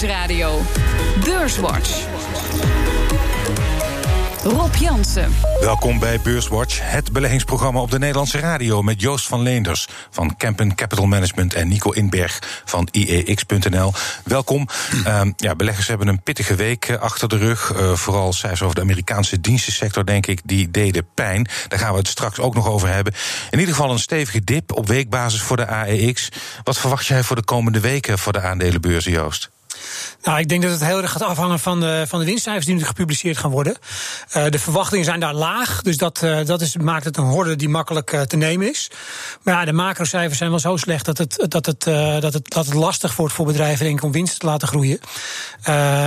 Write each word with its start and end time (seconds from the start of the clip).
Nieuwsradio. 0.00 0.60
Beurswatch. 1.24 2.06
Rob 4.42 4.74
Jansen. 4.74 5.32
Welkom 5.60 5.98
bij 5.98 6.20
Beurswatch, 6.20 6.78
het 6.82 7.12
beleggingsprogramma 7.12 7.80
op 7.80 7.90
de 7.90 7.98
Nederlandse 7.98 8.38
radio 8.38 8.82
met 8.82 9.00
Joost 9.00 9.26
van 9.26 9.42
Leenders 9.42 9.88
van 10.10 10.36
Kempen 10.36 10.74
Capital 10.74 11.06
Management 11.06 11.54
en 11.54 11.68
Nico 11.68 11.90
Inberg 11.90 12.62
van 12.64 12.88
IEX.nl. 12.90 13.92
Welkom. 14.24 14.68
Um, 15.06 15.32
ja, 15.36 15.54
beleggers 15.54 15.86
hebben 15.86 16.08
een 16.08 16.22
pittige 16.22 16.54
week 16.54 16.84
eh, 16.84 16.96
achter 16.96 17.28
de 17.28 17.36
rug. 17.36 17.72
Uh, 17.72 17.92
vooral 17.92 18.32
cijfers 18.32 18.62
over 18.62 18.74
de 18.74 18.80
Amerikaanse 18.80 19.40
dienstensector, 19.40 20.04
denk 20.04 20.26
ik, 20.26 20.40
die 20.44 20.70
deden 20.70 21.06
pijn. 21.14 21.48
Daar 21.68 21.78
gaan 21.78 21.92
we 21.92 21.98
het 21.98 22.08
straks 22.08 22.38
ook 22.38 22.54
nog 22.54 22.68
over 22.68 22.88
hebben. 22.88 23.12
In 23.50 23.58
ieder 23.58 23.74
geval 23.74 23.90
een 23.90 23.98
stevige 23.98 24.44
dip 24.44 24.72
op 24.72 24.86
weekbasis 24.86 25.42
voor 25.42 25.56
de 25.56 25.66
AEX. 25.66 26.28
Wat 26.62 26.78
verwacht 26.78 27.06
jij 27.06 27.22
voor 27.22 27.36
de 27.36 27.44
komende 27.44 27.80
weken 27.80 28.18
voor 28.18 28.32
de 28.32 28.40
aandelenbeurzen, 28.40 29.12
Joost? 29.12 29.50
Nou, 30.22 30.38
ik 30.38 30.48
denk 30.48 30.62
dat 30.62 30.70
het 30.70 30.84
heel 30.84 31.02
erg 31.02 31.10
gaat 31.10 31.22
afhangen 31.22 31.58
van 31.58 31.80
de, 31.80 32.04
van 32.08 32.18
de 32.18 32.24
winstcijfers 32.24 32.66
die 32.66 32.74
nu 32.74 32.84
gepubliceerd 32.84 33.38
gaan 33.38 33.50
worden. 33.50 33.76
Uh, 34.36 34.44
de 34.48 34.58
verwachtingen 34.58 35.04
zijn 35.04 35.20
daar 35.20 35.34
laag, 35.34 35.82
dus 35.82 35.96
dat, 35.96 36.22
uh, 36.24 36.44
dat 36.44 36.60
is, 36.60 36.76
maakt 36.76 37.04
het 37.04 37.16
een 37.16 37.24
horde 37.24 37.56
die 37.56 37.68
makkelijk 37.68 38.12
uh, 38.12 38.20
te 38.20 38.36
nemen 38.36 38.68
is. 38.68 38.90
Maar 39.42 39.54
ja, 39.54 39.64
de 39.64 39.72
macrocijfers 39.72 40.38
zijn 40.38 40.50
wel 40.50 40.58
zo 40.58 40.76
slecht 40.76 41.04
dat 41.04 41.18
het, 41.18 41.44
dat 41.48 41.66
het, 41.66 41.84
dat 42.20 42.32
het, 42.32 42.50
dat 42.50 42.66
het 42.66 42.74
lastig 42.74 43.16
wordt 43.16 43.34
voor 43.34 43.46
bedrijven 43.46 43.84
denk 43.84 43.98
ik, 43.98 44.04
om 44.04 44.12
winst 44.12 44.38
te 44.38 44.46
laten 44.46 44.68
groeien. 44.68 45.00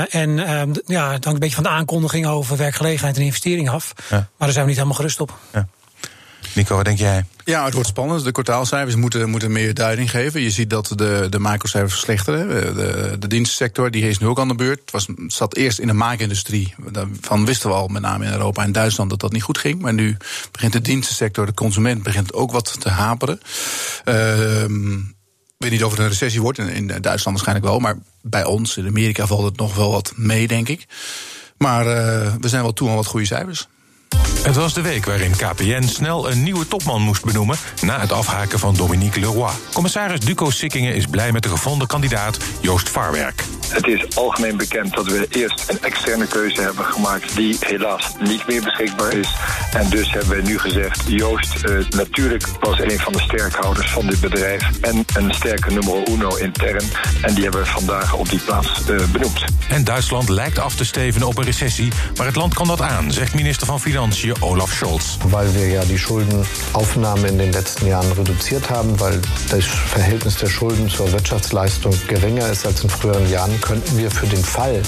en 0.10 0.38
ja, 0.86 1.12
het 1.12 1.24
hangt 1.24 1.26
een 1.26 1.40
beetje 1.40 1.56
van 1.56 1.64
de 1.64 1.70
aankondiging 1.70 2.26
over 2.26 2.58
werkgelegenheid 2.58 3.18
en 3.18 3.24
investering 3.24 3.70
af. 3.70 3.94
Ja. 4.10 4.16
Maar 4.16 4.28
daar 4.38 4.52
zijn 4.52 4.64
we 4.64 4.70
niet 4.70 4.76
helemaal 4.76 4.98
gerust 4.98 5.20
op. 5.20 5.38
Ja. 5.54 5.68
Nico, 6.56 6.76
wat 6.76 6.86
denk 6.86 6.98
jij? 6.98 7.26
Ja, 7.46 7.66
het 7.66 7.74
wordt 7.74 7.90
spannend. 7.90 8.24
De 8.24 8.32
kwartaalcijfers 8.32 8.96
moeten, 8.96 9.30
moeten 9.30 9.52
meer 9.52 9.74
duiding 9.74 10.10
geven. 10.10 10.42
Je 10.42 10.50
ziet 10.50 10.70
dat 10.70 10.92
de, 10.96 11.28
de 11.30 11.40
macrocijfers 11.40 11.94
verslechteren. 11.94 12.76
De, 12.76 13.16
de 13.20 13.28
dienstenssector 13.28 13.92
die 13.92 14.10
is 14.10 14.18
nu 14.18 14.28
ook 14.28 14.40
aan 14.40 14.48
de 14.48 14.56
beurt. 14.56 14.80
Het 14.80 14.92
was, 14.92 15.08
zat 15.28 15.56
eerst 15.56 15.80
in 15.80 15.88
de 15.88 15.94
maakindustrie. 15.94 16.74
Daarvan 16.92 17.46
wisten 17.46 17.70
we 17.70 17.76
al, 17.76 17.88
met 17.88 18.02
name 18.02 18.26
in 18.26 18.32
Europa 18.32 18.64
en 18.64 18.72
Duitsland, 18.72 19.10
dat 19.10 19.20
dat 19.20 19.32
niet 19.32 19.44
goed 19.44 19.58
ging. 19.58 19.82
Maar 19.82 19.94
nu 19.94 20.18
begint 20.52 20.74
de 20.74 20.82
dienstensector, 20.82 21.46
de 21.46 21.54
consument, 21.54 22.04
begint 22.04 22.34
ook 22.34 22.52
wat 22.52 22.82
te 22.82 22.90
haperen. 22.90 23.40
Ehm, 24.04 24.98
ik 24.98 25.70
weet 25.70 25.72
niet 25.72 25.84
of 25.84 25.92
het 25.92 26.00
een 26.00 26.08
recessie 26.08 26.42
wordt. 26.42 26.58
In, 26.58 26.88
Duitsland 26.88 27.24
waarschijnlijk 27.24 27.68
wel. 27.68 27.80
Maar 27.80 27.98
bij 28.22 28.44
ons, 28.46 28.78
in 28.78 28.88
Amerika, 28.88 29.28
valt 29.28 29.44
het 29.44 29.58
nog 29.58 29.76
wel 29.76 29.92
wat 29.92 30.14
mee, 30.16 30.48
denk 30.48 30.70
ik. 30.70 30.86
Maar 31.58 31.86
uh, 31.86 32.34
we 32.40 32.48
zijn 32.48 32.64
wel 32.64 32.74
toe 32.74 32.90
aan 32.90 32.96
wat 32.96 33.06
goede 33.06 33.26
cijfers. 33.26 33.68
Het 34.44 34.56
was 34.56 34.74
de 34.74 34.82
week 34.82 35.06
waarin 35.06 35.32
KPN 35.32 35.84
snel 35.84 36.32
een 36.32 36.44
nieuwe 36.44 36.68
topman 36.68 37.02
moest 37.02 37.26
benoemen 37.26 37.58
na 37.82 38.00
het 38.00 38.12
afhaken 38.12 38.60
van 38.60 38.76
Dominique 38.76 39.20
Leroy. 39.20 39.52
Commissaris 39.74 40.20
Duco 40.20 40.50
Sikkingen 40.50 40.96
is 40.96 41.06
blij 41.06 41.32
met 41.32 41.44
de 41.44 41.50
gevonden 41.50 41.88
kandidaat 41.88 42.38
Joost 42.62 42.90
Varwerk. 42.90 43.44
Het 43.74 43.88
is 43.88 44.16
algemeen 44.16 44.58
bekend 44.58 44.94
dat 44.94 45.06
we 45.06 45.28
eerst 45.30 45.70
een 45.70 45.82
externe 45.82 46.28
keuze 46.28 46.62
hebben 46.62 46.86
gemaakt 46.86 47.36
die 47.36 47.58
helaas 47.60 48.14
niet 48.20 48.48
meer 48.48 48.62
beschikbaar 48.64 49.14
is. 49.14 49.36
En 49.72 49.90
dus 49.90 50.12
hebben 50.12 50.36
we 50.36 50.42
nu 50.42 50.60
gezegd, 50.60 51.02
Joost 51.08 51.54
uh, 51.66 51.90
natuurlijk 51.90 52.48
was 52.60 52.80
een 52.80 53.00
van 53.00 53.14
de 53.14 53.20
sterkhouders 53.20 53.92
van 53.92 54.08
dit 54.08 54.20
bedrijf 54.20 54.80
en 54.82 55.06
een 55.16 55.34
sterke 55.34 55.74
nummer 55.74 56.08
uno 56.10 56.36
intern. 56.36 56.84
En 57.22 57.34
die 57.34 57.44
hebben 57.44 57.62
we 57.62 57.68
vandaag 57.68 58.14
op 58.14 58.30
die 58.30 58.40
plaats 58.40 58.82
uh, 58.90 59.06
benoemd. 59.12 59.44
En 59.70 59.84
Duitsland 59.84 60.30
lijkt 60.30 60.60
af 60.60 60.76
te 60.76 60.86
stevenen 60.86 61.28
op 61.28 61.38
een 61.38 61.44
recessie, 61.44 61.92
maar 62.18 62.26
het 62.26 62.36
land 62.36 62.54
kan 62.54 62.68
dat 62.68 62.82
aan, 62.82 63.12
zegt 63.12 63.34
minister 63.34 63.68
van 63.68 63.80
Financiën 63.80 64.42
Olaf 64.42 64.72
Scholz. 64.72 65.18
Weil 65.30 65.54
wir 65.54 65.68
ja 65.68 65.84
die 65.86 65.98
Schuldenaufnahme 65.98 67.28
in 67.28 67.38
den 67.38 67.52
letzten 67.52 67.88
Jahren 67.88 68.12
reduziert 68.12 68.70
haben, 68.70 69.00
weil 69.00 69.20
das 69.50 69.66
Verhältnis 69.66 70.36
der 70.36 70.50
Schulden 70.50 70.90
zur 70.90 71.12
Wirtschaftsleistung 71.12 71.94
geringer 72.08 72.50
ist 72.50 72.66
als 72.66 72.84
in 72.84 72.90
früheren 72.90 73.30
Jahren, 73.30 73.62
könnten 73.64 73.98
wir 73.98 74.12
für 74.12 74.28
den 74.28 74.44
Fall, 74.44 74.82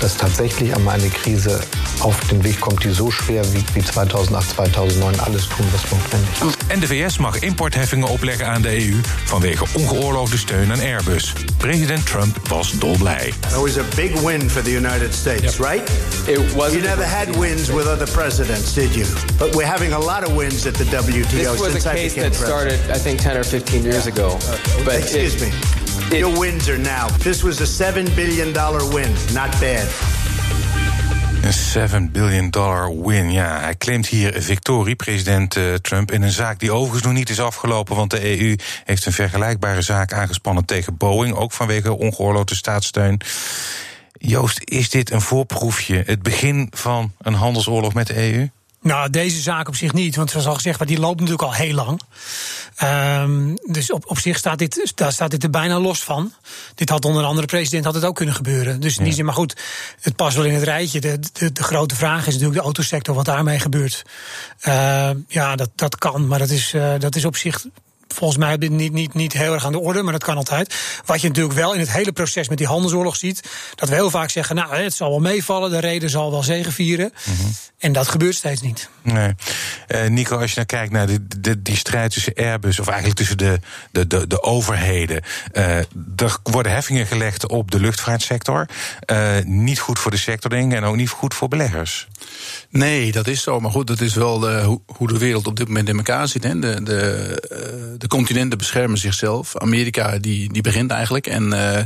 dass 0.00 0.16
tatsächlich 0.16 0.74
einmal 0.74 0.98
eine 0.98 1.10
Krise 1.10 1.60
auf 2.00 2.18
den 2.30 2.42
Weg 2.42 2.60
kommt, 2.60 2.82
die 2.82 2.90
so 2.90 3.10
schwer 3.10 3.44
wiegt 3.52 3.74
wie 3.74 3.84
2008, 3.84 4.50
2009, 4.50 5.20
alles 5.20 5.48
tun, 5.48 5.66
was 5.72 5.82
notwendig 5.90 6.30
ist. 6.48 6.56
En 6.68 6.80
de 6.80 6.88
VS 6.88 7.18
mag 7.18 7.38
importheffingen 7.38 8.08
opleggen 8.08 8.46
aan 8.46 8.62
de 8.62 8.68
EU 8.68 8.96
vanwege 9.24 9.64
ongeoorloofde 9.72 10.38
steun 10.38 10.72
aan 10.72 10.80
Airbus. 10.80 11.32
President 11.56 12.06
Trump 12.06 12.48
was 12.48 12.70
dolblij. 12.70 13.32
That 13.40 13.60
was 13.60 13.78
a 13.78 13.84
big 13.94 14.20
win 14.20 14.50
for 14.50 14.62
the 14.62 14.76
United 14.76 15.14
States, 15.14 15.56
yep. 15.56 15.66
right? 15.66 15.90
It 16.26 16.54
was. 16.54 16.72
You 16.72 16.82
never 16.82 17.04
had 17.04 17.36
wins 17.36 17.68
with 17.68 17.86
other 17.86 18.10
presidents, 18.10 18.74
did 18.74 18.94
you? 18.94 19.06
But 19.38 19.54
we're 19.54 19.70
having 19.70 19.92
a 19.92 20.00
lot 20.00 20.24
of 20.28 20.34
wins 20.36 20.66
at 20.66 20.74
the 20.74 20.84
WTO 20.84 21.30
this 21.30 21.60
was 21.60 21.72
since 21.72 21.86
a 21.86 21.94
case 21.94 22.14
that 22.14 22.34
started, 22.34 22.80
I 22.90 22.98
think, 22.98 23.20
10 23.20 23.36
or 23.36 23.44
15 23.44 23.82
years 23.82 24.06
yeah. 24.06 24.12
ago. 24.12 24.28
Uh, 24.28 24.84
but 24.84 24.94
excuse 24.94 25.34
it, 25.34 25.42
me. 25.42 25.81
Your 26.18 26.38
wins 26.38 26.68
are 26.68 26.78
now. 26.78 27.06
This 27.18 27.42
was 27.42 27.60
a 27.60 27.92
$7 27.92 28.14
billion 28.14 28.52
win. 28.92 29.12
Not 29.32 29.50
bad. 29.60 29.88
Een 31.42 31.52
7 31.52 32.10
billion 32.10 32.50
dollar 32.50 33.02
win. 33.02 33.32
Ja, 33.32 33.60
hij 33.60 33.76
claimt 33.76 34.06
hier 34.06 34.42
victorie, 34.42 34.94
president 34.94 35.56
uh, 35.56 35.74
Trump, 35.74 36.12
in 36.12 36.22
een 36.22 36.30
zaak 36.30 36.58
die 36.58 36.72
overigens 36.72 37.02
nog 37.02 37.12
niet 37.12 37.30
is 37.30 37.40
afgelopen. 37.40 37.96
Want 37.96 38.10
de 38.10 38.40
EU 38.40 38.56
heeft 38.84 39.06
een 39.06 39.12
vergelijkbare 39.12 39.82
zaak 39.82 40.12
aangespannen 40.12 40.64
tegen 40.64 40.96
Boeing, 40.96 41.34
ook 41.34 41.52
vanwege 41.52 41.98
ongeoorloofde 41.98 42.54
staatssteun. 42.54 43.20
Joost, 44.12 44.60
is 44.64 44.90
dit 44.90 45.10
een 45.10 45.20
voorproefje, 45.20 46.02
het 46.06 46.22
begin 46.22 46.68
van 46.70 47.12
een 47.18 47.34
handelsoorlog 47.34 47.94
met 47.94 48.06
de 48.06 48.32
EU? 48.32 48.48
Nou, 48.82 49.10
deze 49.10 49.40
zaak 49.40 49.68
op 49.68 49.76
zich 49.76 49.92
niet, 49.92 50.16
want 50.16 50.30
zoals 50.30 50.46
al 50.46 50.54
gezegd, 50.54 50.86
die 50.86 51.00
loopt 51.00 51.20
natuurlijk 51.20 51.48
al 51.48 51.54
heel 51.54 51.74
lang. 51.74 52.00
Um, 52.82 53.58
dus 53.66 53.90
op, 53.90 54.04
op 54.06 54.18
zich 54.18 54.36
staat 54.36 54.58
dit, 54.58 54.92
daar 54.94 55.12
staat 55.12 55.30
dit 55.30 55.42
er 55.42 55.50
bijna 55.50 55.78
los 55.78 56.02
van. 56.04 56.32
Dit 56.74 56.88
had 56.88 57.04
onder 57.04 57.24
andere 57.24 57.46
president 57.46 57.84
had 57.84 57.94
het 57.94 58.04
ook 58.04 58.16
kunnen 58.16 58.34
gebeuren. 58.34 58.80
Dus 58.80 58.98
in 58.98 59.04
die 59.04 59.12
zin, 59.12 59.24
maar 59.24 59.34
goed, 59.34 59.60
het 60.00 60.16
past 60.16 60.36
wel 60.36 60.44
in 60.44 60.54
het 60.54 60.62
rijtje. 60.62 61.00
De, 61.00 61.18
de, 61.32 61.52
de 61.52 61.62
grote 61.62 61.94
vraag 61.94 62.26
is 62.26 62.32
natuurlijk 62.32 62.58
de 62.58 62.64
autosector, 62.64 63.14
wat 63.14 63.24
daarmee 63.24 63.58
gebeurt. 63.58 64.02
Uh, 64.68 65.10
ja, 65.28 65.56
dat, 65.56 65.70
dat 65.74 65.96
kan, 65.96 66.26
maar 66.26 66.38
dat 66.38 66.50
is, 66.50 66.74
uh, 66.74 66.94
dat 66.98 67.16
is 67.16 67.24
op 67.24 67.36
zich 67.36 67.64
volgens 68.12 68.38
mij 68.38 68.56
niet, 68.56 68.92
niet, 68.92 69.14
niet 69.14 69.32
heel 69.32 69.54
erg 69.54 69.66
aan 69.66 69.72
de 69.72 69.80
orde, 69.80 70.02
maar 70.02 70.12
dat 70.12 70.24
kan 70.24 70.36
altijd. 70.36 70.74
Wat 71.04 71.20
je 71.20 71.28
natuurlijk 71.28 71.54
wel 71.54 71.72
in 71.72 71.80
het 71.80 71.92
hele 71.92 72.12
proces 72.12 72.48
met 72.48 72.58
die 72.58 72.66
handelsoorlog 72.66 73.16
ziet, 73.16 73.42
dat 73.74 73.88
we 73.88 73.94
heel 73.94 74.10
vaak 74.10 74.30
zeggen, 74.30 74.56
nou, 74.56 74.76
het 74.76 74.94
zal 74.94 75.10
wel 75.10 75.20
meevallen, 75.20 75.70
de 75.70 75.78
reden 75.78 76.10
zal 76.10 76.30
wel 76.30 76.42
zegenvieren. 76.42 77.12
Mm 77.24 77.52
En 77.78 77.92
dat 77.92 78.08
gebeurt 78.08 78.34
steeds 78.34 78.60
niet. 78.60 78.88
Nee. 79.02 79.34
Uh, 79.88 80.06
Nico, 80.06 80.38
als 80.38 80.50
je 80.50 80.54
nou 80.54 80.66
kijkt 80.66 80.92
naar 80.92 81.06
de, 81.06 81.26
de, 81.40 81.62
die 81.62 81.76
strijd 81.76 82.12
tussen 82.12 82.34
Airbus, 82.34 82.80
of 82.80 82.86
eigenlijk 82.86 83.18
tussen 83.18 83.38
de, 83.38 83.60
de, 83.90 84.06
de, 84.06 84.26
de 84.26 84.42
overheden. 84.42 85.22
Uh, 85.52 85.76
er 86.16 86.38
worden 86.42 86.72
heffingen 86.72 87.06
gelegd 87.06 87.46
op 87.48 87.70
de 87.70 87.80
luchtvaartsector. 87.80 88.68
Uh, 89.06 89.38
niet 89.44 89.78
goed 89.78 89.98
voor 89.98 90.10
de 90.10 90.16
sector, 90.16 90.50
denk 90.50 90.72
ik, 90.72 90.78
en 90.78 90.84
ook 90.84 90.96
niet 90.96 91.10
goed 91.10 91.34
voor 91.34 91.48
beleggers. 91.48 92.08
Nee, 92.70 93.12
dat 93.12 93.26
is 93.26 93.42
zo. 93.42 93.60
Maar 93.60 93.70
goed, 93.70 93.86
dat 93.86 94.00
is 94.00 94.14
wel 94.14 94.38
de, 94.38 94.78
hoe 94.86 95.08
de 95.08 95.18
wereld 95.18 95.46
op 95.46 95.56
dit 95.56 95.68
moment 95.68 95.88
in 95.88 95.96
elkaar 95.96 96.28
zit. 96.28 96.44
Hè. 96.44 96.58
De, 96.58 96.82
de, 96.82 98.01
de 98.02 98.08
continenten 98.08 98.58
beschermen 98.58 98.98
zichzelf. 98.98 99.58
Amerika 99.58 100.18
die, 100.18 100.52
die 100.52 100.62
begint 100.62 100.90
eigenlijk. 100.90 101.26
En 101.26 101.42
uh, 101.52 101.78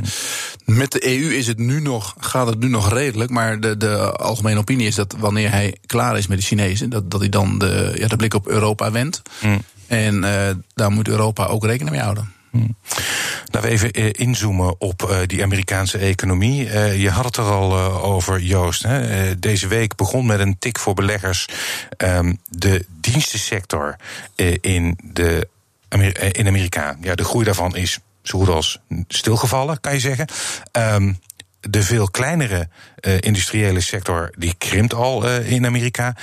met 0.65 0.91
de 0.91 1.07
EU 1.07 1.33
is 1.33 1.47
het 1.47 1.57
nu 1.57 1.81
nog, 1.81 2.15
gaat 2.19 2.47
het 2.47 2.59
nu 2.59 2.67
nog 2.67 2.93
redelijk. 2.93 3.29
Maar 3.29 3.59
de, 3.59 3.77
de 3.77 4.11
algemene 4.11 4.59
opinie 4.59 4.87
is 4.87 4.95
dat 4.95 5.15
wanneer 5.17 5.51
hij 5.51 5.77
klaar 5.85 6.17
is 6.17 6.27
met 6.27 6.37
de 6.37 6.43
Chinezen, 6.43 6.89
dat, 6.89 7.11
dat 7.11 7.19
hij 7.19 7.29
dan 7.29 7.57
de, 7.57 7.93
ja, 7.95 8.07
de 8.07 8.15
blik 8.15 8.33
op 8.33 8.47
Europa 8.47 8.91
wendt. 8.91 9.21
Mm. 9.41 9.61
En 9.87 10.23
uh, 10.23 10.49
daar 10.73 10.91
moet 10.91 11.07
Europa 11.07 11.45
ook 11.45 11.65
rekening 11.65 11.95
mee 11.95 12.03
houden. 12.03 12.31
Hmm. 12.51 12.75
Laten 13.45 13.69
we 13.69 13.75
even 13.75 13.91
eh, 13.91 14.09
inzoomen 14.11 14.75
op 14.81 15.23
die 15.27 15.43
Amerikaanse 15.43 15.97
economie. 15.97 16.71
Je 16.99 17.09
had 17.09 17.25
het 17.25 17.37
er 17.37 17.43
al 17.43 17.77
over, 18.01 18.41
Joost. 18.41 18.83
Hè? 18.83 19.39
deze 19.39 19.67
week 19.67 19.95
begon 19.95 20.25
met 20.25 20.39
een 20.39 20.59
tik 20.59 20.79
voor 20.79 20.93
beleggers. 20.93 21.45
Um, 21.97 22.39
de 22.49 22.85
dienstensector 23.01 23.95
in, 24.61 24.97
de 25.03 25.47
in 26.31 26.47
Amerika. 26.47 26.97
Ja, 27.01 27.15
de 27.15 27.23
groei 27.23 27.45
daarvan 27.45 27.75
is 27.75 27.99
zo 28.23 28.39
goed 28.39 28.49
als 28.49 28.79
stilgevallen, 29.07 29.79
kan 29.79 29.93
je 29.93 29.99
zeggen. 29.99 30.27
Um, 30.71 31.19
de 31.59 31.83
veel 31.83 32.09
kleinere 32.09 32.69
industriële 33.19 33.81
sector 33.81 34.31
die 34.37 34.53
krimpt 34.57 34.93
al 34.93 35.29
in 35.29 35.65
Amerika. 35.65 36.15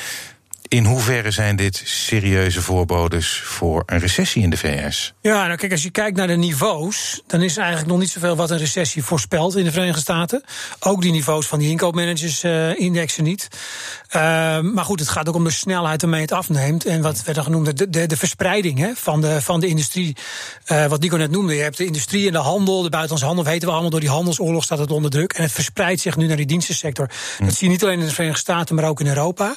In 0.75 0.85
hoeverre 0.85 1.31
zijn 1.31 1.57
dit 1.57 1.83
serieuze 1.85 2.63
voorbodes 2.63 3.41
voor 3.45 3.83
een 3.87 3.99
recessie 3.99 4.43
in 4.43 4.51
de 4.51 4.57
VS? 4.57 5.15
Ja, 5.21 5.47
nou 5.47 5.57
kijk, 5.57 5.73
als 5.73 5.83
je 5.83 5.91
kijkt 5.91 6.17
naar 6.17 6.27
de 6.27 6.37
niveaus, 6.37 7.23
dan 7.27 7.43
is 7.43 7.57
er 7.57 7.63
eigenlijk 7.63 7.91
nog 7.91 8.01
niet 8.01 8.11
zoveel 8.11 8.37
wat 8.37 8.51
een 8.51 8.59
recessie 8.59 9.05
voorspelt 9.05 9.57
in 9.57 9.65
de 9.65 9.73
Verenigde 9.73 10.01
Staten. 10.01 10.45
Ook 10.81 11.03
die 11.03 11.13
niveaus 11.13 11.47
van 11.47 11.59
die 11.59 11.71
inkoopmanagers-indexen 11.71 13.25
niet. 13.25 13.49
Uh, 14.17 14.21
maar 14.61 14.85
goed, 14.85 15.01
het 15.01 15.09
gaat 15.09 15.29
ook 15.29 15.35
om 15.35 15.45
de 15.45 15.51
snelheid 15.51 16.03
waarmee 16.03 16.21
het 16.21 16.33
afneemt. 16.33 16.85
En 16.85 17.03
wat 17.03 17.23
werd 17.23 17.37
dan 17.37 17.45
genoemd, 17.45 17.79
de, 17.79 17.91
de, 17.91 18.07
de 18.07 18.17
verspreiding 18.17 18.79
hè, 18.79 18.91
van, 18.95 19.21
de, 19.21 19.43
van 19.43 19.61
de 19.61 19.67
industrie. 19.67 20.17
Uh, 20.73 20.87
wat 20.87 21.01
Nico 21.01 21.17
net 21.17 21.31
noemde, 21.31 21.55
je 21.55 21.63
hebt 21.63 21.77
de 21.77 21.85
industrie 21.85 22.27
en 22.27 22.33
de 22.33 22.39
handel, 22.39 22.83
de 22.83 22.89
buitenlandse 22.89 23.27
handel, 23.27 23.45
weten 23.45 23.67
we 23.67 23.73
allemaal, 23.73 23.91
door 23.91 24.01
die 24.01 24.09
handelsoorlog 24.09 24.65
staat 24.65 24.79
het 24.79 24.91
onder 24.91 25.11
druk. 25.11 25.33
En 25.33 25.43
het 25.43 25.53
verspreidt 25.53 26.01
zich 26.01 26.17
nu 26.17 26.27
naar 26.27 26.37
die 26.37 26.47
dienstensector. 26.47 27.11
Dat 27.39 27.55
zie 27.55 27.67
je 27.67 27.73
niet 27.73 27.83
alleen 27.83 28.01
in 28.01 28.07
de 28.07 28.13
Verenigde 28.13 28.41
Staten, 28.41 28.75
maar 28.75 28.89
ook 28.89 29.01
in 29.01 29.07
Europa. 29.07 29.57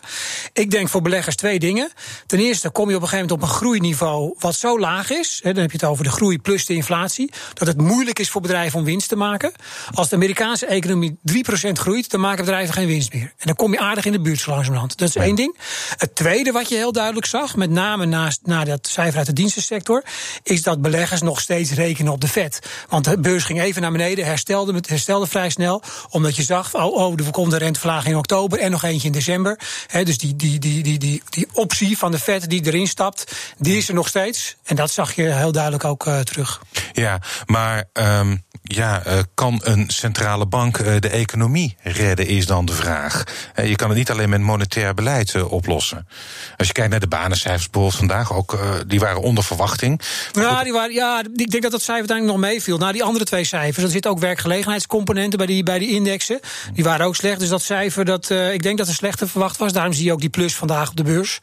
Ik 0.53 0.71
denk 0.71 0.89
voor 0.89 1.01
beleggers 1.09 1.35
twee 1.35 1.59
dingen. 1.59 1.91
Ten 2.25 2.39
eerste 2.39 2.69
kom 2.69 2.89
je 2.89 2.95
op 2.95 3.01
een 3.01 3.07
gegeven 3.07 3.27
moment 3.27 3.43
op 3.43 3.49
een 3.49 3.55
groeiniveau 3.55 4.35
wat 4.39 4.55
zo 4.55 4.79
laag 4.79 5.09
is. 5.09 5.39
Hè, 5.43 5.53
dan 5.53 5.61
heb 5.61 5.71
je 5.71 5.77
het 5.77 5.85
over 5.85 6.03
de 6.03 6.09
groei 6.09 6.39
plus 6.39 6.65
de 6.65 6.73
inflatie. 6.73 7.31
Dat 7.53 7.67
het 7.67 7.81
moeilijk 7.81 8.19
is 8.19 8.29
voor 8.29 8.41
bedrijven 8.41 8.79
om 8.79 8.85
winst 8.85 9.09
te 9.09 9.15
maken. 9.15 9.51
Als 9.93 10.09
de 10.09 10.15
Amerikaanse 10.15 10.65
economie 10.65 11.19
3% 11.31 11.71
groeit, 11.71 12.09
dan 12.09 12.19
maken 12.19 12.45
bedrijven 12.45 12.73
geen 12.73 12.87
winst 12.87 13.13
meer. 13.13 13.33
En 13.37 13.45
dan 13.45 13.55
kom 13.55 13.71
je 13.71 13.79
aardig 13.79 14.05
in 14.05 14.11
de 14.11 14.21
buurt 14.21 14.39
zo 14.39 14.51
langzamerhand. 14.51 14.97
Dat 14.97 15.07
is 15.07 15.15
één 15.15 15.35
ding. 15.35 15.57
Het 15.97 16.15
tweede 16.15 16.51
wat 16.51 16.69
je 16.69 16.75
heel 16.75 16.91
duidelijk 16.91 17.25
zag, 17.25 17.55
met 17.55 17.69
name 17.69 18.05
naast, 18.05 18.39
na 18.43 18.63
dat 18.63 18.87
cijfer 18.87 19.17
uit 19.17 19.27
de 19.27 19.33
dienstensector, 19.33 20.03
is 20.43 20.63
dat 20.63 20.81
beleggers 20.81 21.21
nog 21.21 21.39
steeds 21.39 21.71
rekenen 21.71 22.11
op 22.11 22.21
de 22.21 22.27
vet. 22.27 22.59
Want 22.89 23.05
de 23.05 23.19
beurs 23.19 23.43
ging 23.43 23.61
even 23.61 23.81
naar 23.81 23.91
beneden, 23.91 24.25
herstelde, 24.25 24.81
herstelde 24.87 25.27
vrij 25.27 25.49
snel. 25.49 25.83
Omdat 26.09 26.35
je 26.35 26.43
zag, 26.43 26.75
oh, 26.75 26.95
oh 26.95 27.19
er 27.19 27.31
komt 27.31 27.53
een 27.53 27.59
renteverlaging 27.59 28.11
in 28.11 28.17
oktober 28.17 28.59
en 28.59 28.71
nog 28.71 28.83
eentje 28.83 29.07
in 29.07 29.13
december. 29.13 29.59
dus 30.03 30.17
die, 30.17 30.35
die, 30.35 30.59
die, 30.59 30.83
die, 30.83 30.96
die, 30.97 31.23
die 31.29 31.47
optie 31.53 31.97
van 31.97 32.11
de 32.11 32.19
vet 32.19 32.49
die 32.49 32.65
erin 32.65 32.87
stapt, 32.87 33.35
die 33.57 33.77
is 33.77 33.87
er 33.87 33.93
nog 33.93 34.07
steeds. 34.07 34.55
En 34.63 34.75
dat 34.75 34.91
zag 34.91 35.13
je 35.13 35.23
heel 35.33 35.51
duidelijk 35.51 35.83
ook 35.83 36.05
uh, 36.05 36.19
terug. 36.19 36.61
Ja, 36.93 37.19
maar 37.45 37.83
um, 37.93 38.43
ja, 38.63 39.07
uh, 39.07 39.13
kan 39.33 39.61
een 39.63 39.89
centrale 39.89 40.45
bank 40.45 40.77
uh, 40.77 40.93
de 40.99 41.09
economie 41.09 41.77
redden, 41.81 42.27
is 42.27 42.45
dan 42.45 42.65
de 42.65 42.73
vraag. 42.73 43.23
je 43.55 43.75
kan 43.75 43.89
het 43.89 43.97
niet 43.97 44.11
alleen 44.11 44.29
met 44.29 44.41
monetair 44.41 44.93
beleid 44.93 45.43
oplossen. 45.43 46.07
Als 46.57 46.67
je 46.67 46.73
kijkt 46.73 46.91
naar 46.91 46.99
de 46.99 47.07
banencijfers 47.07 47.69
bijvoorbeeld 47.69 47.99
vandaag, 47.99 48.33
ook, 48.33 48.59
die 48.87 48.99
waren 48.99 49.21
onder 49.21 49.43
verwachting. 49.43 50.01
Ja, 50.31 50.63
die 50.63 50.73
waren, 50.73 50.93
ja, 50.93 51.23
ik 51.35 51.51
denk 51.51 51.63
dat 51.63 51.71
dat 51.71 51.81
cijfer 51.81 52.09
uiteindelijk 52.09 52.39
nog 52.39 52.49
meeviel. 52.49 52.77
Nou, 52.77 52.91
die 52.91 53.03
andere 53.03 53.25
twee 53.25 53.43
cijfers, 53.43 53.85
er 53.85 53.91
zitten 53.91 54.11
ook 54.11 54.19
werkgelegenheidscomponenten 54.19 55.37
bij 55.37 55.47
die, 55.47 55.63
bij 55.63 55.79
die 55.79 55.89
indexen. 55.89 56.39
Die 56.73 56.83
waren 56.83 57.05
ook 57.05 57.15
slecht. 57.15 57.39
Dus 57.39 57.49
dat 57.49 57.61
cijfer, 57.61 58.05
dat, 58.05 58.29
ik 58.29 58.63
denk 58.63 58.77
dat 58.77 58.87
er 58.87 58.93
slechter 58.93 59.29
verwacht 59.29 59.57
was. 59.57 59.73
Daarom 59.73 59.93
zie 59.93 60.05
je 60.05 60.11
ook 60.11 60.19
die 60.19 60.29
plus 60.29 60.55
vandaag 60.55 60.76
op 60.85 60.95
de 60.95 61.03
beurs. 61.03 61.39